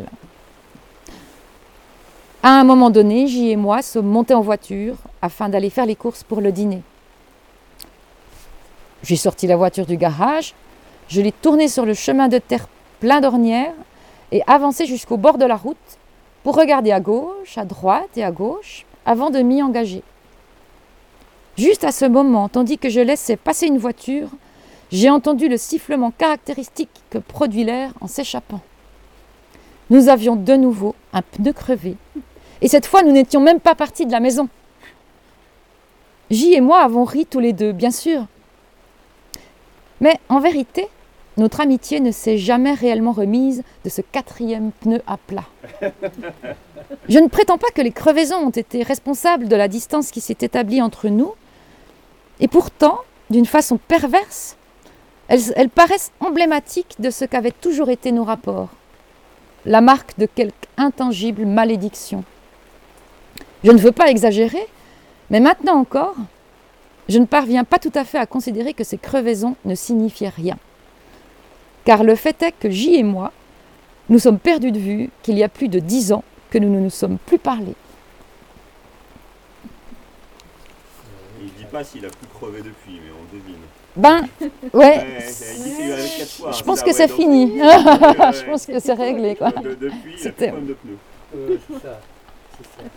À 2.44 2.60
un 2.60 2.64
moment 2.64 2.90
donné, 2.90 3.28
J 3.28 3.52
et 3.52 3.56
moi 3.56 3.84
sommes 3.84 4.08
montés 4.08 4.34
en 4.34 4.42
voiture 4.42 4.96
afin 5.22 5.48
d'aller 5.48 5.70
faire 5.70 5.86
les 5.86 5.96
courses 5.96 6.24
pour 6.24 6.42
le 6.42 6.52
dîner. 6.52 6.82
J'ai 9.04 9.16
sorti 9.16 9.46
la 9.46 9.56
voiture 9.56 9.86
du 9.86 9.96
garage, 9.96 10.56
je 11.08 11.22
l'ai 11.22 11.32
tournée 11.32 11.68
sur 11.68 11.86
le 11.86 11.94
chemin 11.94 12.30
de 12.30 12.40
terre 12.40 12.68
plein 13.00 13.22
d'ornières 13.22 13.76
et 14.32 14.42
avancé 14.48 14.88
jusqu'au 14.88 15.18
bord 15.18 15.38
de 15.38 15.46
la 15.46 15.56
route 15.56 15.78
pour 16.44 16.56
regarder 16.56 16.92
à 16.92 17.00
gauche, 17.00 17.60
à 17.60 17.66
droite 17.66 18.10
et 18.16 18.24
à 18.24 18.32
gauche 18.32 18.88
avant 19.06 19.30
de 19.30 19.40
m'y 19.40 19.62
engager. 19.62 20.02
Juste 21.58 21.84
à 21.84 21.92
ce 21.92 22.06
moment, 22.06 22.50
tandis 22.50 22.80
que 22.80 22.90
je 22.90 23.02
laissais 23.02 23.36
passer 23.36 23.68
une 23.68 23.78
voiture, 23.78 24.30
j'ai 24.92 25.12
entendu 25.12 25.48
le 25.48 25.58
sifflement 25.58 26.10
caractéristique 26.10 27.04
que 27.12 27.20
produit 27.20 27.66
l'air 27.66 27.94
en 28.02 28.08
s'échappant. 28.08 28.62
Nous 29.92 30.10
avions 30.10 30.38
de 30.38 30.54
nouveau 30.54 30.96
un 31.12 31.22
pneu 31.22 31.52
crevé, 31.54 31.98
et 32.62 32.68
cette 32.68 32.86
fois 32.86 33.04
nous 33.04 33.12
n'étions 33.12 33.42
même 33.42 33.60
pas 33.60 33.76
partis 33.76 34.06
de 34.06 34.12
la 34.12 34.20
maison. 34.20 34.48
J 36.30 36.54
et 36.54 36.62
moi 36.62 36.80
avons 36.80 37.04
ri 37.04 37.26
tous 37.26 37.40
les 37.40 37.54
deux, 37.54 37.72
bien 37.72 37.92
sûr. 37.92 38.26
Mais 40.00 40.20
en 40.30 40.40
vérité, 40.40 40.88
notre 41.38 41.62
amitié 41.62 42.00
ne 42.00 42.12
s'est 42.12 42.38
jamais 42.38 42.74
réellement 42.74 43.12
remise 43.12 43.64
de 43.84 43.90
ce 43.90 44.02
quatrième 44.02 44.72
pneu 44.80 45.02
à 45.08 45.18
plat. 45.18 45.46
Je 47.10 47.20
ne 47.20 47.28
prétends 47.28 47.58
pas 47.58 47.70
que 47.74 47.82
les 47.82 47.92
crevaisons 47.92 48.38
ont 48.38 48.50
été 48.50 48.84
responsables 48.84 49.48
de 49.48 49.56
la 49.56 49.68
distance 49.68 50.12
qui 50.12 50.22
s'est 50.22 50.38
établie 50.42 50.82
entre 50.82 51.08
nous, 51.10 51.34
et 52.40 52.48
pourtant, 52.48 53.00
d'une 53.30 53.46
façon 53.46 53.78
perverse, 53.78 54.58
elles, 55.28 55.70
paraissent 55.70 56.12
emblématiques 56.20 56.96
de 57.00 57.10
ce 57.10 57.24
qu'avaient 57.24 57.52
toujours 57.52 57.90
été 57.90 58.12
nos 58.12 58.26
rapports, 58.26 58.70
la 59.66 59.80
marque 59.80 60.18
de 60.18 60.26
quelque 60.26 60.68
intangible 60.78 61.46
malédiction. 61.46 62.24
Je 63.64 63.72
ne 63.72 63.78
veux 63.78 63.92
pas 63.92 64.10
exagérer, 64.10 64.66
mais 65.30 65.40
maintenant 65.40 65.76
encore, 65.76 66.16
je 67.10 67.20
ne 67.20 67.26
parviens 67.26 67.64
pas 67.64 67.78
tout 67.78 67.92
à 67.94 68.04
fait 68.04 68.18
à 68.18 68.26
considérer 68.26 68.74
que 68.74 68.84
ces 68.84 68.98
crevaisons 68.98 69.56
ne 69.66 69.76
signifiaient 69.76 70.30
rien. 70.30 70.58
Car 71.86 72.04
le 72.04 72.16
fait 72.16 72.42
est 72.42 72.54
que 72.54 72.70
J 72.70 72.96
et 72.96 73.04
moi, 73.04 73.32
nous 74.10 74.20
sommes 74.20 74.40
perdus 74.40 74.72
de 74.72 74.80
vue 74.80 75.10
qu'il 75.24 75.38
y 75.38 75.44
a 75.44 75.50
plus 75.50 75.68
de 75.68 75.80
dix 75.80 76.12
ans 76.12 76.24
que 76.50 76.58
nous 76.58 76.70
ne 76.70 76.80
nous 76.80 76.90
sommes 76.90 77.18
plus 77.18 77.38
parlé. 77.38 77.74
Il 81.40 81.46
ne 81.46 81.52
dit 81.52 81.66
pas 81.72 81.84
s'il 81.84 82.06
a 82.06 82.10
plus 82.10 82.28
crevé 82.28 82.60
depuis, 82.60 83.00
mais 83.04 83.12
on 83.12 83.36
devine. 83.36 83.56
Ben, 83.96 84.28
ouais. 84.74 85.20
je 86.58 86.64
pense 86.64 86.82
que 86.82 86.94
c'est 86.94 87.10
fini. 87.10 87.58
je 87.60 88.46
pense 88.46 88.66
que 88.66 88.80
c'est 88.80 88.94
réglé, 88.94 89.36
quoi. 89.36 89.52
depuis, 89.52 90.16
il 90.22 90.28
a 90.28 90.32
de 90.32 90.74
pneus. 90.74 90.98
Euh, 91.36 91.58
c'est 91.68 91.82
ça. 91.82 92.00
C'est 92.58 92.68
ça. 92.68 92.90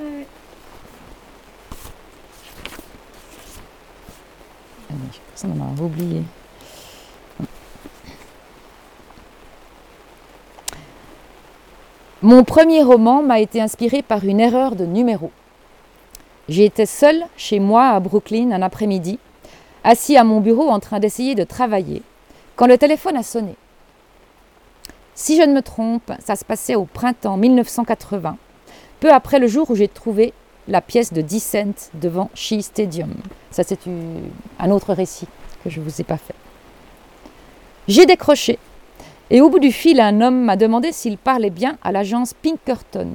On 0.00 0.04
a 5.44 5.82
oublié. 5.82 6.22
Mon 12.22 12.44
premier 12.44 12.82
roman 12.82 13.22
m'a 13.22 13.40
été 13.40 13.60
inspiré 13.60 14.02
par 14.02 14.24
une 14.24 14.40
erreur 14.40 14.76
de 14.76 14.84
numéro. 14.84 15.30
J'étais 16.48 16.86
seule 16.86 17.24
chez 17.36 17.58
moi 17.58 17.88
à 17.88 18.00
Brooklyn 18.00 18.52
un 18.52 18.62
après-midi, 18.62 19.18
assis 19.84 20.16
à 20.16 20.24
mon 20.24 20.40
bureau 20.40 20.68
en 20.68 20.80
train 20.80 21.00
d'essayer 21.00 21.34
de 21.34 21.44
travailler, 21.44 22.02
quand 22.56 22.66
le 22.66 22.78
téléphone 22.78 23.16
a 23.16 23.22
sonné. 23.22 23.54
Si 25.14 25.36
je 25.36 25.42
ne 25.42 25.52
me 25.52 25.62
trompe, 25.62 26.12
ça 26.24 26.36
se 26.36 26.44
passait 26.44 26.74
au 26.76 26.84
printemps 26.84 27.36
1980, 27.36 28.36
peu 29.00 29.12
après 29.12 29.38
le 29.38 29.46
jour 29.46 29.70
où 29.70 29.74
j'ai 29.74 29.88
trouvé 29.88 30.32
la 30.66 30.80
pièce 30.80 31.12
de 31.12 31.20
10 31.20 31.40
cents 31.40 31.90
devant 31.94 32.30
Shea 32.34 32.60
Stadium. 32.60 33.14
Ça, 33.50 33.62
c'est 33.64 33.78
un 34.58 34.70
autre 34.70 34.92
récit 34.92 35.26
que 35.64 35.70
je 35.70 35.80
ne 35.80 35.84
vous 35.84 36.00
ai 36.00 36.04
pas 36.04 36.18
fait. 36.18 36.34
J'ai 37.86 38.06
décroché 38.06 38.58
et 39.30 39.40
au 39.40 39.50
bout 39.50 39.58
du 39.58 39.72
fil, 39.72 40.00
un 40.00 40.20
homme 40.20 40.44
m'a 40.44 40.56
demandé 40.56 40.92
s'il 40.92 41.18
parlait 41.18 41.50
bien 41.50 41.76
à 41.82 41.92
l'agence 41.92 42.32
Pinkerton. 42.32 43.10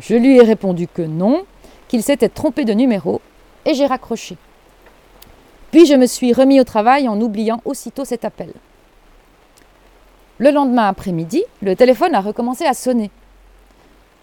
Je 0.00 0.16
lui 0.16 0.38
ai 0.38 0.42
répondu 0.42 0.88
que 0.88 1.02
non, 1.02 1.44
qu'il 1.86 2.02
s'était 2.02 2.28
trompé 2.28 2.64
de 2.64 2.72
numéro, 2.72 3.20
et 3.64 3.74
j'ai 3.74 3.86
raccroché. 3.86 4.36
Puis 5.70 5.86
je 5.86 5.94
me 5.94 6.06
suis 6.06 6.32
remis 6.32 6.60
au 6.60 6.64
travail 6.64 7.08
en 7.08 7.20
oubliant 7.20 7.60
aussitôt 7.64 8.04
cet 8.04 8.24
appel. 8.24 8.52
Le 10.38 10.50
lendemain 10.50 10.88
après-midi, 10.88 11.44
le 11.62 11.76
téléphone 11.76 12.16
a 12.16 12.20
recommencé 12.20 12.64
à 12.64 12.74
sonner. 12.74 13.10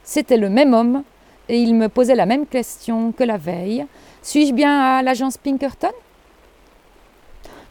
C'était 0.09 0.37
le 0.37 0.49
même 0.49 0.73
homme 0.73 1.03
et 1.49 1.59
il 1.59 1.75
me 1.75 1.87
posait 1.87 2.15
la 2.15 2.25
même 2.25 2.47
question 2.47 3.11
que 3.11 3.23
la 3.23 3.37
veille. 3.37 3.85
Suis-je 4.23 4.53
bien 4.53 4.81
à 4.81 5.03
l'agence 5.03 5.37
Pinkerton? 5.37 5.91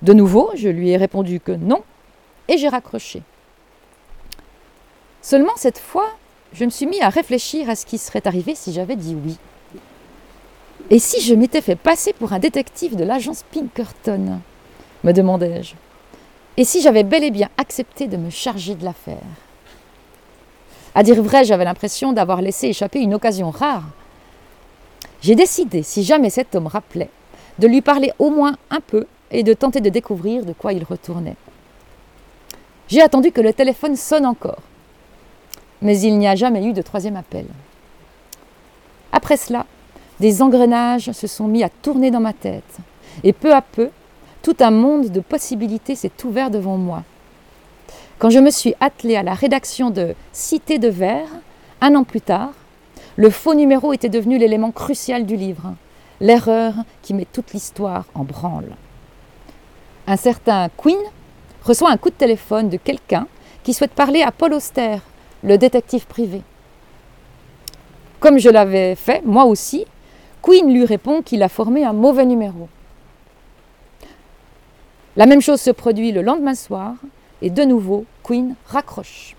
De 0.03 0.13
nouveau, 0.13 0.53
je 0.55 0.69
lui 0.69 0.91
ai 0.91 0.97
répondu 0.97 1.41
que 1.41 1.51
non 1.51 1.83
et 2.47 2.57
j'ai 2.57 2.69
raccroché. 2.69 3.25
Seulement 5.21 5.57
cette 5.57 5.81
fois, 5.81 6.11
je 6.53 6.65
me 6.65 6.71
suis 6.71 6.87
mis 6.87 7.01
à 7.01 7.09
réfléchir 7.09 7.69
à 7.69 7.75
ce 7.75 7.85
qui 7.85 7.99
serait 7.99 8.25
arrivé 8.25 8.55
si 8.55 8.73
j'avais 8.73 8.95
dit 8.95 9.17
oui. 9.17 9.37
Et 10.91 11.01
si 11.01 11.21
je 11.21 11.35
m'étais 11.35 11.61
fait 11.61 11.75
passer 11.75 12.13
pour 12.13 12.35
un 12.35 12.39
détective 12.39 12.95
de 12.95 13.03
l'agence 13.03 13.43
Pinkerton? 13.53 14.39
me 15.03 15.13
demandai-je. 15.13 15.75
Et 16.57 16.63
si 16.63 16.83
j'avais 16.83 17.03
bel 17.03 17.25
et 17.25 17.33
bien 17.33 17.49
accepté 17.57 18.07
de 18.07 18.17
me 18.17 18.31
charger 18.31 18.77
de 18.77 18.85
l'affaire? 18.85 19.48
À 20.99 21.05
dire 21.05 21.23
vrai, 21.23 21.45
j'avais 21.45 21.65
l'impression 21.65 22.13
d'avoir 22.13 22.43
laissé 22.43 22.67
échapper 22.67 22.99
une 22.99 23.15
occasion 23.15 23.51
rare. 23.51 23.85
J'ai 25.21 25.37
décidé, 25.37 25.85
si 25.85 26.03
jamais 26.03 26.29
cet 26.29 26.57
homme 26.57 26.67
rappelait, 26.67 27.09
de 27.61 27.69
lui 27.69 27.83
parler 27.83 28.11
au 28.19 28.31
moins 28.31 28.57
un 28.69 28.81
peu 28.81 29.07
et 29.31 29.45
de 29.45 29.55
tenter 29.55 29.81
de 29.81 29.91
découvrir 29.91 30.45
de 30.45 30.53
quoi 30.53 30.73
il 30.73 30.83
retournait. 30.83 31.37
J'ai 32.89 33.01
attendu 33.01 33.31
que 33.31 33.41
le 33.41 33.53
téléphone 33.53 33.95
sonne 33.95 34.27
encore. 34.27 34.59
Mais 35.83 36.01
il 36.01 36.19
n'y 36.19 36.27
a 36.27 36.35
jamais 36.35 36.65
eu 36.65 36.73
de 36.73 36.83
troisième 36.83 37.15
appel. 37.15 37.47
Après 39.13 39.37
cela, 39.37 39.67
des 40.19 40.43
engrenages 40.43 41.13
se 41.13 41.29
sont 41.29 41.47
mis 41.47 41.63
à 41.63 41.69
tourner 41.69 42.11
dans 42.11 42.19
ma 42.19 42.33
tête. 42.33 42.79
Et 43.23 43.33
peu 43.33 43.55
à 43.55 43.63
peu, 43.63 43.91
tout 44.43 44.57
un 44.59 44.73
monde 44.73 45.13
de 45.13 45.21
possibilités 45.21 45.95
s'est 45.95 46.25
ouvert 46.25 46.51
devant 46.51 46.77
moi. 46.77 47.05
Quand 48.19 48.31
je 48.31 48.41
me 48.41 48.51
suis 48.51 48.75
attelée 48.81 49.15
à 49.15 49.23
la 49.23 49.35
rédaction 49.35 49.91
de 49.91 50.15
Cité 50.33 50.79
de 50.79 50.89
verre, 50.89 51.29
un 51.81 51.95
an 51.95 52.03
plus 52.03 52.21
tard, 52.21 52.51
le 53.15 53.31
faux 53.31 53.55
numéro 53.55 53.93
était 53.93 54.09
devenu 54.09 54.39
l'élément 54.39 54.73
crucial 54.73 55.25
du 55.25 55.37
livre, 55.37 55.75
l'erreur 56.21 56.75
qui 57.03 57.15
met 57.15 57.27
toute 57.33 57.53
l'histoire 57.53 58.07
en 58.15 58.25
branle. 58.25 58.75
Un 60.09 60.17
certain 60.17 60.69
Queen 60.77 60.99
reçoit 61.63 61.91
un 61.91 61.97
coup 61.97 62.11
de 62.11 62.15
téléphone 62.15 62.69
de 62.69 62.77
quelqu'un 62.77 63.29
qui 63.63 63.73
souhaite 63.73 63.93
parler 63.93 64.23
à 64.23 64.33
Paul 64.33 64.53
Auster, 64.53 64.97
le 65.45 65.57
détective 65.57 66.07
privé. 66.07 66.43
Comme 68.19 68.39
je 68.39 68.51
l'avais 68.51 68.97
fait, 68.97 69.25
moi 69.25 69.45
aussi, 69.45 69.87
Queen 70.43 70.73
lui 70.73 70.85
répond 70.85 71.23
qu'il 71.23 71.45
a 71.45 71.49
formé 71.49 71.85
un 71.85 71.93
mauvais 71.93 72.27
numéro. 72.27 72.69
La 75.17 75.27
même 75.27 75.41
chose 75.41 75.61
se 75.61 75.71
produit 75.71 76.11
le 76.11 76.23
lendemain 76.23 76.57
soir, 76.57 76.95
et 77.43 77.51
de 77.51 77.63
nouveau, 77.65 78.05
Queen 78.23 78.55
raccroche. 78.67 79.35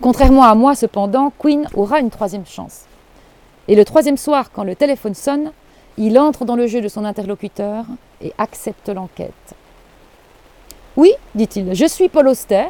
Contrairement 0.00 0.44
à 0.44 0.54
moi, 0.54 0.74
cependant, 0.74 1.32
Queen 1.38 1.66
aura 1.74 2.00
une 2.00 2.10
troisième 2.10 2.46
chance. 2.46 2.84
Et 3.68 3.74
le 3.74 3.84
troisième 3.84 4.16
soir, 4.16 4.50
quand 4.52 4.64
le 4.64 4.76
téléphone 4.76 5.14
sonne, 5.14 5.52
il 5.96 6.18
entre 6.18 6.44
dans 6.44 6.56
le 6.56 6.66
jeu 6.66 6.80
de 6.80 6.88
son 6.88 7.04
interlocuteur 7.04 7.86
et 8.20 8.32
accepte 8.38 8.88
l'enquête. 8.88 9.54
Oui, 10.96 11.12
dit-il, 11.34 11.74
je 11.74 11.86
suis 11.86 12.08
Paul 12.08 12.28
Auster, 12.28 12.66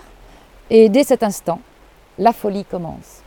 et 0.70 0.88
dès 0.88 1.04
cet 1.04 1.22
instant, 1.22 1.60
la 2.18 2.32
folie 2.32 2.64
commence. 2.64 3.22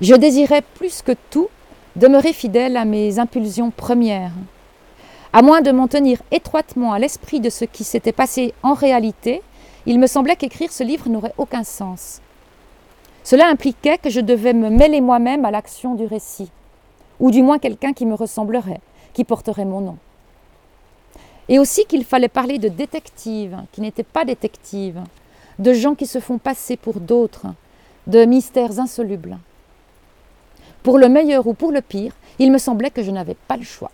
Je 0.00 0.14
désirais 0.14 0.62
plus 0.74 1.02
que 1.02 1.12
tout 1.30 1.48
demeurer 1.96 2.32
fidèle 2.32 2.76
à 2.76 2.84
mes 2.84 3.18
impulsions 3.18 3.70
premières, 3.70 4.32
à 5.32 5.42
moins 5.42 5.60
de 5.60 5.70
m'en 5.70 5.88
tenir 5.88 6.22
étroitement 6.30 6.92
à 6.92 6.98
l'esprit 6.98 7.40
de 7.40 7.50
ce 7.50 7.64
qui 7.64 7.84
s'était 7.84 8.12
passé 8.12 8.54
en 8.62 8.74
réalité, 8.74 9.42
il 9.86 9.98
me 9.98 10.06
semblait 10.06 10.36
qu'écrire 10.36 10.72
ce 10.72 10.82
livre 10.82 11.08
n'aurait 11.08 11.34
aucun 11.38 11.64
sens. 11.64 12.20
Cela 13.24 13.48
impliquait 13.48 13.98
que 13.98 14.10
je 14.10 14.20
devais 14.20 14.52
me 14.52 14.70
mêler 14.70 15.00
moi-même 15.00 15.44
à 15.44 15.50
l'action 15.50 15.94
du 15.94 16.06
récit, 16.06 16.50
ou 17.18 17.30
du 17.30 17.42
moins 17.42 17.58
quelqu'un 17.58 17.92
qui 17.92 18.06
me 18.06 18.14
ressemblerait, 18.14 18.80
qui 19.14 19.24
porterait 19.24 19.64
mon 19.64 19.80
nom. 19.80 19.96
Et 21.48 21.58
aussi 21.58 21.84
qu'il 21.86 22.04
fallait 22.04 22.28
parler 22.28 22.58
de 22.58 22.68
détectives 22.68 23.58
qui 23.72 23.80
n'étaient 23.80 24.02
pas 24.02 24.24
détectives, 24.24 25.02
de 25.58 25.72
gens 25.72 25.94
qui 25.94 26.06
se 26.06 26.20
font 26.20 26.38
passer 26.38 26.76
pour 26.76 27.00
d'autres, 27.00 27.46
de 28.06 28.24
mystères 28.24 28.78
insolubles. 28.78 29.38
Pour 30.82 30.98
le 30.98 31.08
meilleur 31.08 31.46
ou 31.46 31.54
pour 31.54 31.72
le 31.72 31.80
pire, 31.80 32.12
il 32.38 32.52
me 32.52 32.58
semblait 32.58 32.90
que 32.90 33.02
je 33.02 33.10
n'avais 33.10 33.36
pas 33.48 33.56
le 33.56 33.64
choix. 33.64 33.90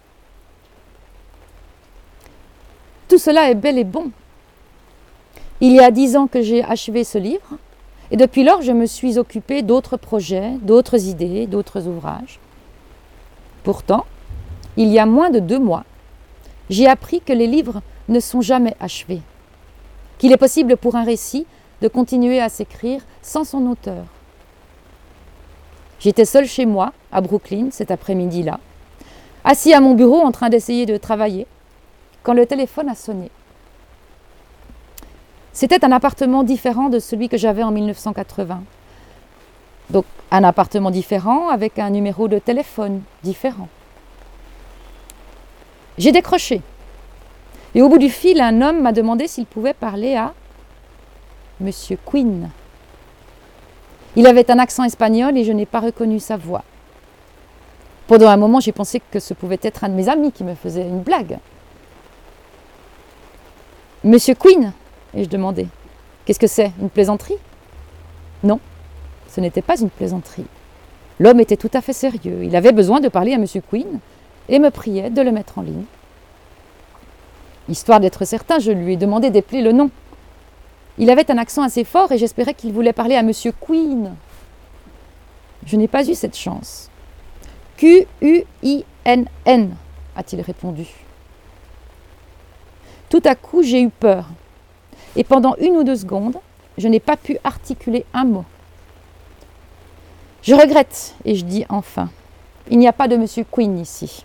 Tout 3.13 3.19
cela 3.19 3.51
est 3.51 3.55
bel 3.55 3.77
et 3.77 3.85
bon. 3.85 4.11
Il 5.61 5.73
y 5.73 5.81
a 5.81 5.91
dix 5.91 6.17
ans 6.17 6.29
que 6.29 6.41
j'ai 6.41 6.65
achevé 6.65 7.05
ce 7.05 7.19
livre, 7.19 7.59
et 8.11 8.17
depuis 8.17 8.43
lors 8.43 8.63
je 8.63 8.73
me 8.73 8.87
suis 8.87 9.19
occupée 9.19 9.61
d'autres 9.61 9.99
projets, 9.99 10.53
d'autres 10.63 11.09
idées, 11.09 11.47
d'autres 11.47 11.87
ouvrages. 11.87 12.41
Pourtant, 13.65 14.07
il 14.79 14.89
y 14.89 14.99
a 14.99 15.05
moins 15.05 15.29
de 15.29 15.41
deux 15.41 15.59
mois, 15.59 15.85
j'ai 16.71 16.89
appris 16.89 17.21
que 17.21 17.35
les 17.35 17.47
livres 17.47 17.83
ne 18.09 18.19
sont 18.19 18.41
jamais 18.41 18.75
achevés, 18.81 19.21
qu'il 20.17 20.33
est 20.33 20.39
possible 20.39 20.79
pour 20.79 20.97
un 20.97 21.05
récit 21.05 21.45
de 21.83 21.89
continuer 21.89 22.41
à 22.41 22.49
s'écrire 22.49 23.03
sans 23.21 23.45
son 23.45 23.67
auteur. 23.67 24.07
J'étais 26.01 26.25
seule 26.25 26.47
chez 26.47 26.65
moi, 26.65 26.95
à 27.13 27.21
Brooklyn, 27.21 27.69
cet 27.73 27.91
après-midi-là, 27.91 28.59
assis 29.45 29.75
à 29.75 29.83
mon 29.83 29.93
bureau 29.93 30.23
en 30.23 30.33
train 30.33 30.49
d'essayer 30.49 30.87
de 30.87 30.97
travailler, 30.97 31.47
quand 32.23 32.35
le 32.35 32.47
téléphone 32.47 32.89
a 32.89 32.95
sonné. 32.95 33.31
C'était 35.53 35.85
un 35.85 35.93
appartement 35.93 36.45
différent 36.45 36.89
de 36.89 36.99
celui 36.99 37.29
que 37.29 37.37
j'avais 37.37 37.63
en 37.63 37.71
1980. 37.71 38.63
Donc 39.91 40.07
un 40.31 40.45
appartement 40.45 40.91
différent 40.91 41.49
avec 41.49 41.79
un 41.79 41.91
numéro 41.91 42.29
de 42.29 42.39
téléphone 42.39 43.03
différent. 43.23 43.69
J'ai 45.99 46.13
décroché. 46.13 46.63
Et 47.75 47.83
au 47.83 47.89
bout 47.89 47.99
du 47.99 48.09
fil, 48.09 48.41
un 48.41 48.63
homme 48.63 48.81
m'a 48.81 48.93
demandé 48.93 49.29
s'il 49.29 49.47
pouvait 49.47 49.75
parler 49.75 50.17
à 50.17 50.33
Monsieur 51.61 51.99
Quinn. 52.05 52.49
Il 54.17 54.27
avait 54.27 54.51
un 54.51 54.59
accent 54.59 54.85
espagnol 54.85 55.37
et 55.37 55.45
je 55.45 55.53
n'ai 55.53 55.67
pas 55.67 55.81
reconnu 55.81 56.19
sa 56.19 56.37
voix. 56.37 56.65
Pendant 58.07 58.29
un 58.29 58.37
moment, 58.37 58.61
j'ai 58.61 58.73
pensé 58.73 59.01
que 59.11 59.21
ce 59.21 59.33
pouvait 59.33 59.61
être 59.63 59.85
un 59.85 59.89
de 59.89 59.95
mes 59.95 60.09
amis 60.09 60.33
qui 60.33 60.45
me 60.45 60.55
faisait 60.55 60.83
une 60.83 61.01
blague. 61.01 61.39
Monsieur 64.05 64.35
Quinn 64.35 64.73
ai-je 65.15 65.29
demandé. 65.29 65.69
Qu'est-ce 66.25 66.41
que 66.41 66.49
c'est 66.49 66.73
Une 66.81 66.91
plaisanterie? 66.91 67.37
Non, 68.43 68.59
ce 69.29 69.41
n'était 69.41 69.63
pas 69.63 69.81
une 69.81 69.91
plaisanterie. 69.91 70.47
L'homme 71.21 71.39
était 71.39 71.57
tout 71.57 71.71
à 71.73 71.81
fait 71.81 71.93
sérieux. 71.93 72.43
Il 72.43 72.57
avait 72.57 72.73
besoin 72.73 72.99
de 72.99 73.09
parler 73.09 73.33
à 73.33 73.39
Monsieur 73.39 73.61
Quinn 73.61 74.01
et 74.49 74.59
me 74.59 74.71
priait 74.71 75.11
de 75.11 75.23
le 75.23 75.31
mettre 75.31 75.59
en 75.59 75.63
ligne. 75.63 75.85
Histoire 77.69 78.01
d'être 78.01 78.25
certain, 78.25 78.59
je 78.59 78.73
lui 78.73 78.95
ai 78.95 78.97
demandé 78.97 79.31
d'épeler 79.31 79.63
le 79.63 79.71
nom. 79.71 79.91
Il 80.99 81.09
avait 81.09 81.31
un 81.31 81.39
accent 81.39 81.63
assez 81.63 81.85
fort 81.85 82.11
et 82.11 82.19
j'espérais 82.19 82.55
qu'il 82.55 82.73
voulait 82.73 82.93
parler 82.93 83.15
à 83.15 83.23
Monsieur 83.23 83.53
Quinn. 83.53 84.15
Je 85.65 85.77
n'ai 85.77 85.87
pas 85.87 86.09
eu 86.09 86.15
cette 86.15 86.37
chance. 86.37 86.91
Q-U-I-N-N, 87.77 89.77
a-t-il 90.17 90.43
répondu. 90.43 90.89
Tout 93.13 93.21
à 93.27 93.35
coup, 93.35 93.63
j'ai 93.63 93.83
eu 93.83 93.91
peur. 93.91 94.25
Et 95.17 95.23
pendant 95.23 95.55
une 95.57 95.77
ou 95.77 95.85
deux 95.85 95.97
secondes, 95.97 96.39
je 96.79 96.89
n'ai 96.89 96.99
pas 96.99 97.19
pu 97.19 97.37
articuler 97.45 98.07
un 98.15 98.25
mot. 98.25 98.47
Je 100.41 100.55
regrette, 100.55 101.15
et 101.27 101.35
je 101.35 101.45
dis 101.45 101.67
enfin, 101.69 102.09
il 102.71 102.79
n'y 102.79 102.89
a 102.89 102.93
pas 102.95 103.09
de 103.09 103.19
Monsieur 103.19 103.45
Queen 103.45 103.79
ici. 103.79 104.25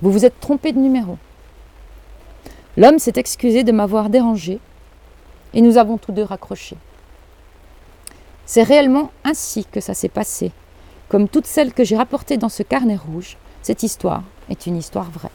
Vous 0.00 0.10
vous 0.10 0.24
êtes 0.24 0.40
trompé 0.40 0.72
de 0.72 0.80
numéro. 0.80 1.16
L'homme 2.76 2.98
s'est 2.98 3.12
excusé 3.14 3.62
de 3.62 3.70
m'avoir 3.70 4.10
dérangé, 4.10 4.58
et 5.54 5.60
nous 5.60 5.78
avons 5.78 5.96
tous 5.96 6.10
deux 6.10 6.24
raccroché. 6.24 6.76
C'est 8.46 8.64
réellement 8.64 9.12
ainsi 9.22 9.64
que 9.64 9.78
ça 9.80 9.94
s'est 9.94 10.08
passé. 10.08 10.50
Comme 11.08 11.28
toutes 11.28 11.46
celles 11.46 11.72
que 11.72 11.84
j'ai 11.84 11.96
rapportées 11.96 12.36
dans 12.36 12.48
ce 12.48 12.64
carnet 12.64 12.96
rouge, 12.96 13.36
cette 13.62 13.84
histoire 13.84 14.24
est 14.50 14.66
une 14.66 14.76
histoire 14.76 15.08
vraie. 15.08 15.30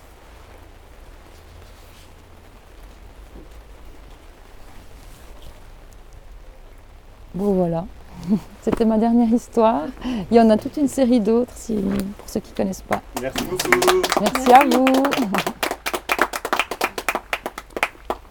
Bon 7.37 7.53
voilà, 7.53 7.85
c'était 8.63 8.83
ma 8.83 8.97
dernière 8.97 9.29
histoire. 9.29 9.83
Il 10.31 10.37
y 10.37 10.39
en 10.39 10.49
a 10.49 10.57
toute 10.57 10.75
une 10.77 10.87
série 10.87 11.19
d'autres 11.19 11.53
si, 11.55 11.75
pour 11.75 12.27
ceux 12.27 12.39
qui 12.39 12.51
ne 12.51 12.57
connaissent 12.57 12.81
pas. 12.81 12.99
Merci 13.21 13.43
beaucoup. 13.43 14.01
Merci 14.19 14.51
à 14.51 14.65
vous. 14.65 14.85